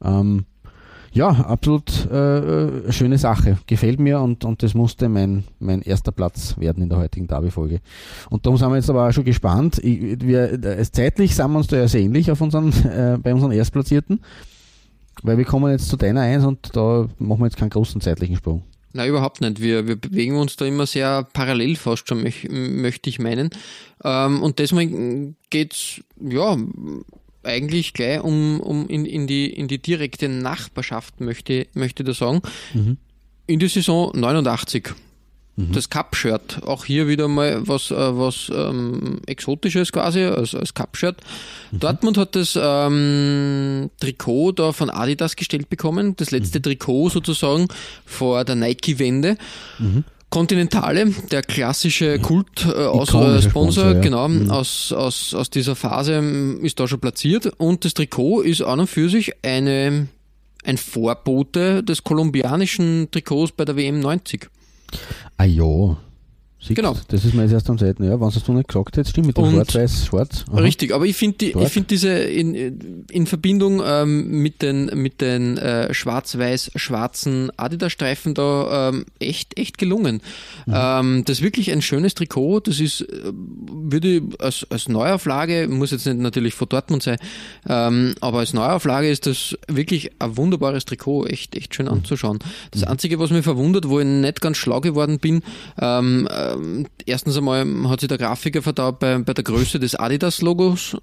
[0.03, 0.45] Ähm,
[1.11, 3.57] ja, absolut äh, äh, schöne Sache.
[3.65, 7.79] Gefällt mir und, und das musste mein, mein erster Platz werden in der heutigen Derby-Folge.
[8.29, 9.79] Und darum sind wir jetzt aber auch schon gespannt.
[9.83, 13.33] Ich, wir, äh, zeitlich sind wir uns da ja sehr ähnlich auf unseren, äh, bei
[13.33, 14.21] unseren Erstplatzierten,
[15.23, 18.37] weil wir kommen jetzt zu deiner Eins und da machen wir jetzt keinen großen zeitlichen
[18.37, 18.63] Sprung.
[18.91, 19.61] Nein, überhaupt nicht.
[19.61, 23.51] Wir, wir bewegen uns da immer sehr parallel fast schon, möch, möchte ich meinen.
[24.03, 26.57] Ähm, und deswegen geht's ja,
[27.43, 32.13] eigentlich gleich um, um in, in, die, in die direkte Nachbarschaft, möchte, möchte ich da
[32.13, 32.41] sagen.
[33.45, 34.93] In die Saison 89.
[35.71, 41.17] Das Cup-Shirt, auch hier wieder mal was, äh, was ähm, Exotisches quasi, als, als Cup-Shirt.
[41.71, 47.67] Dortmund hat das ähm, Trikot da von Adidas gestellt bekommen, das letzte Trikot sozusagen
[48.05, 49.37] vor der Nike-Wende.
[50.29, 53.99] Continentale, der klassische Kult äh, aus, äh, Ikonischer Sponsor, Sponsor, ja.
[53.99, 54.51] genau, Mhm.
[54.51, 58.79] aus, aus, aus dieser Phase ähm, ist da schon platziert und das Trikot ist an
[58.81, 60.07] und für sich eine,
[60.63, 64.47] ein Vorbote des kolumbianischen Trikots bei der WM 90.
[65.37, 65.97] Ah ja.
[66.61, 66.97] Siehst, Genau.
[67.07, 68.19] Das ist mir jetzt erst am Seiten, ja.
[68.19, 70.43] Wenn es du nicht gesagt hättest, stimmt, mit dem Schwarz-Weiß, Schwarz.
[70.51, 70.59] Aha.
[70.59, 75.21] Richtig, aber ich finde die, ich finde diese in, in Verbindung ähm, mit den mit
[75.21, 80.19] den äh, schwarz-weiß-schwarzen Adidas-Streifen da ähm, echt echt gelungen.
[80.67, 82.59] Ähm, das ist wirklich ein schönes Trikot.
[82.59, 83.31] Das ist äh,
[83.91, 87.17] würde ich als als Neuauflage muss jetzt nicht natürlich von Dortmund sein,
[87.67, 92.39] ähm, aber als Neuauflage ist das wirklich ein wunderbares Trikot, echt echt schön anzuschauen.
[92.71, 95.41] Das einzige, was mich verwundert, wo ich nicht ganz schlau geworden bin,
[95.79, 100.97] ähm, ähm, erstens einmal hat sich der Grafiker verdaut bei, bei der Größe des Adidas-Logos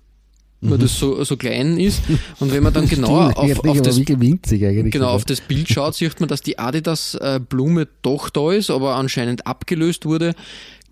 [0.61, 2.03] weil das so, so klein ist.
[2.41, 4.93] Und wenn man dann genauer Stimmt, auf, auf das eigentlich.
[4.93, 9.47] Genau, auf das Bild schaut, sieht man, dass die Adidas-Blume doch da ist, aber anscheinend
[9.47, 10.35] abgelöst wurde.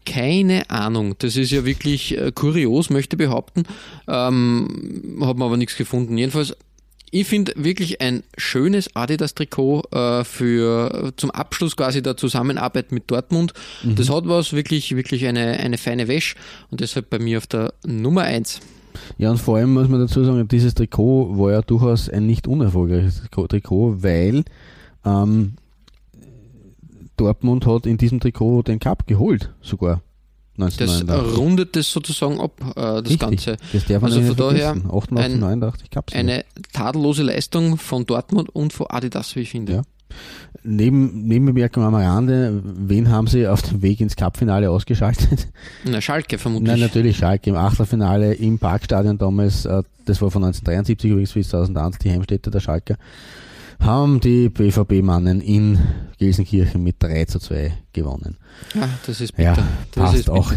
[0.05, 1.14] Keine Ahnung.
[1.18, 3.64] Das ist ja wirklich äh, kurios, möchte behaupten.
[4.07, 6.18] Ähm, hat man aber nichts gefunden.
[6.18, 6.55] Jedenfalls,
[7.11, 13.52] ich finde wirklich ein schönes Adidas-Trikot äh, für zum Abschluss quasi der Zusammenarbeit mit Dortmund.
[13.84, 16.34] Das hat was, wirklich, wirklich eine, eine feine Wäsche
[16.70, 18.61] und deshalb bei mir auf der Nummer eins.
[19.16, 22.46] Ja, und vor allem muss man dazu sagen, dieses Trikot war ja durchaus ein nicht
[22.48, 24.44] unerfolgreiches Trikot- Trikot, weil
[25.05, 25.55] ähm,
[27.16, 30.02] Dortmund hat in diesem Trikot den Cup geholt, sogar.
[30.56, 31.38] Das 1989.
[31.38, 33.18] rundet das sozusagen ab, äh, das Richtig.
[33.18, 33.56] Ganze.
[33.72, 34.90] Das darf man Also von daher vergessen.
[34.90, 36.12] 88, ein- 89 Cups.
[36.14, 39.72] Eine tadellose Leistung von Dortmund und von Adidas, wie ich finde.
[39.72, 39.82] Ja.
[40.62, 45.48] Neben, Nebenbemerkung am Rande, wen haben sie auf dem Weg ins Cup-Finale ausgeschaltet?
[45.84, 46.68] Na, Schalke vermutlich.
[46.70, 51.48] Nein, natürlich Schalke im Achtelfinale im Parkstadion damals, äh, das war von 1973 übrigens bis
[51.48, 52.96] 2001 die Heimstätte der Schalker,
[53.81, 55.79] haben die BVB-Mannen in
[56.18, 58.37] Gelsenkirchen mit 3 zu 2 gewonnen.
[58.75, 59.53] Ja, das ist bitter.
[59.57, 60.53] Ja, das passt ist auch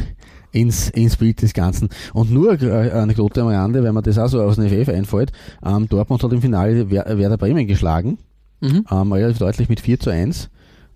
[0.51, 1.89] ins, ins Bild des Ganzen.
[2.13, 5.32] Und nur eine Anekdote am Rande, weil mir das auch so aus dem FF einfällt.
[5.65, 8.18] Ähm, Dortmund hat im Finale Wer- Werder Bremen geschlagen,
[8.61, 8.86] Mhm.
[8.89, 10.49] ähm, relativ deutlich mit 4 zu 1.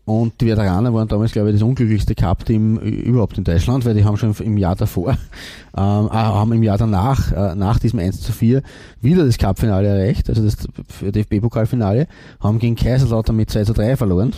[0.04, 4.04] Und die Veteraner waren damals, glaube ich, das unglücklichste Cup-Team überhaupt in Deutschland, weil die
[4.04, 5.12] haben schon im Jahr davor,
[5.78, 8.64] ähm, ah, haben im Jahr danach, äh, nach diesem 1 zu 4,
[9.00, 10.58] wieder das Cup-Finale erreicht, also das
[11.02, 12.08] DFB-Pokalfinale,
[12.40, 14.34] haben gegen Kaiserslautern mit 2 zu 3 verloren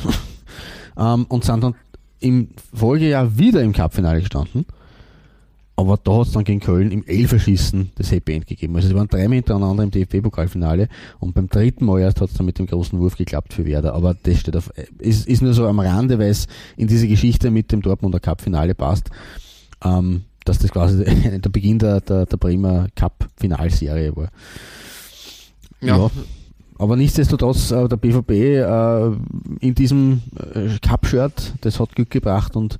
[0.97, 1.75] ähm, und sind dann
[2.19, 4.65] im Folgejahr wieder im Cup-Finale gestanden.
[5.75, 8.75] Aber da hat es dann gegen Köln im Elferschießen das Happy End gegeben.
[8.75, 10.87] Also sie waren dreimal hintereinander im DFB-Pokalfinale
[11.19, 13.95] und beim dritten Mal erst hat es dann mit dem großen Wurf geklappt für Werder.
[13.95, 16.47] Aber das steht auf, ist, ist nur so am Rande, weil es
[16.77, 19.09] in diese Geschichte mit dem Dortmunder Cup-Finale passt,
[19.83, 21.03] ähm, dass das quasi
[21.43, 24.29] der Beginn der, der, der Bremer Cup-Finalserie war.
[25.81, 25.97] Ja.
[25.97, 26.11] Ja.
[26.77, 29.05] Aber nichtsdestotrotz, äh, der BVB äh,
[29.59, 30.21] in diesem
[30.53, 32.79] äh, Cup-Shirt, das hat Glück gebracht und,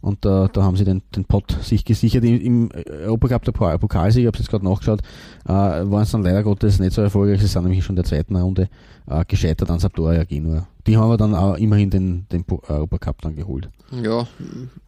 [0.00, 2.24] und äh, da haben sie den, den Pot sich gesichert.
[2.24, 2.68] Im, im
[3.04, 5.00] Europacup der Po- Pokalsieger, ich habe jetzt gerade nachgeschaut,
[5.44, 7.40] äh, waren es dann leider Gottes nicht so erfolgreich.
[7.40, 8.68] Sie sind nämlich schon in der zweiten Runde
[9.08, 10.66] äh, gescheitert an Sampdoria Genua.
[10.88, 13.68] Die haben aber dann auch immerhin den, den Po- Europacup dann geholt.
[14.02, 14.26] Ja,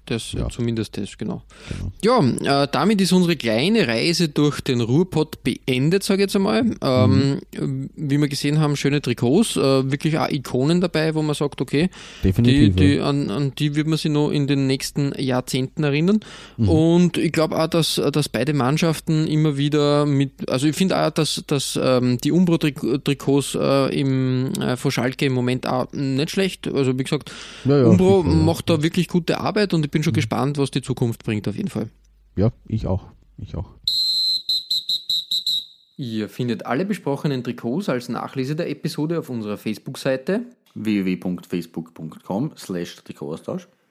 [0.04, 0.48] das, Ja.
[0.50, 1.42] zumindest das, genau.
[1.70, 1.92] Genau.
[2.44, 6.64] Ja, äh, damit ist unsere kleine Reise durch den Ruhrpott beendet, sage ich jetzt einmal.
[6.82, 7.38] Ähm,
[7.96, 11.88] Wie wir gesehen haben, schöne Trikots, äh, wirklich auch Ikonen dabei, wo man sagt, okay,
[12.22, 12.76] die, Definitiv.
[12.76, 13.04] die, ja.
[13.08, 16.20] an, an die wird man sich noch in den nächsten Jahrzehnten erinnern.
[16.58, 16.68] Mhm.
[16.68, 21.10] Und ich glaube auch, dass, dass beide Mannschaften immer wieder mit, also ich finde auch,
[21.10, 26.68] dass, dass ähm, die Umbro-Trikots äh, im, äh, von Schalke im Moment auch nicht schlecht.
[26.68, 27.32] Also wie gesagt,
[27.64, 31.24] Ja, Umbro macht da wirklich gute Arbeit und ich bin schon gespannt, was die Zukunft
[31.24, 31.88] bringt auf jeden Fall.
[32.36, 33.06] ja, ich auch.
[33.38, 33.70] Ich auch.
[35.96, 40.42] Ihr findet alle besprochenen Trikots als Nachlese der Episode auf unserer Facebook-Seite.
[40.74, 43.68] www.facebook.com slash Trikotaustausch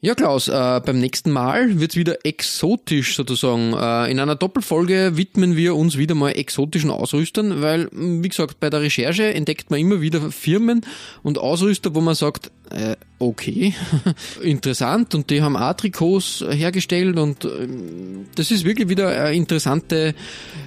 [0.00, 3.72] Ja, Klaus, äh, beim nächsten Mal wird's wieder exotisch sozusagen.
[3.72, 8.60] Äh, in einer Doppelfolge widmen wir uns wieder mal exotischen Ausrüstern, weil, mh, wie gesagt,
[8.60, 10.82] bei der Recherche entdeckt man immer wieder Firmen
[11.22, 13.74] und Ausrüster, wo man sagt, äh, okay,
[14.42, 20.14] interessant und die haben auch Trikots hergestellt und ähm, das ist wirklich wieder eine interessante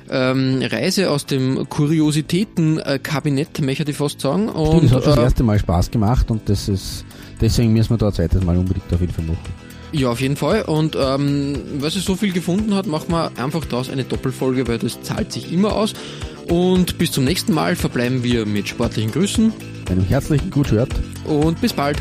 [0.10, 4.50] ähm, Reise aus dem Kuriositätenkabinett, möchte ich fast sagen.
[4.50, 7.06] Und, das hat schon das äh, erste Mal Spaß gemacht und das ist,
[7.42, 9.40] deswegen müssen wir da ein zweites Mal unbedingt auf jeden Fall machen.
[9.94, 10.64] Ja, auf jeden Fall.
[10.64, 14.80] Und ähm, weil sie so viel gefunden hat, machen wir einfach daraus eine Doppelfolge, weil
[14.80, 15.94] das zahlt sich immer aus.
[16.50, 19.54] Und bis zum nächsten Mal verbleiben wir mit sportlichen Grüßen
[19.90, 20.90] Einem herzlichen Gut hört.
[21.26, 21.98] und bis bald.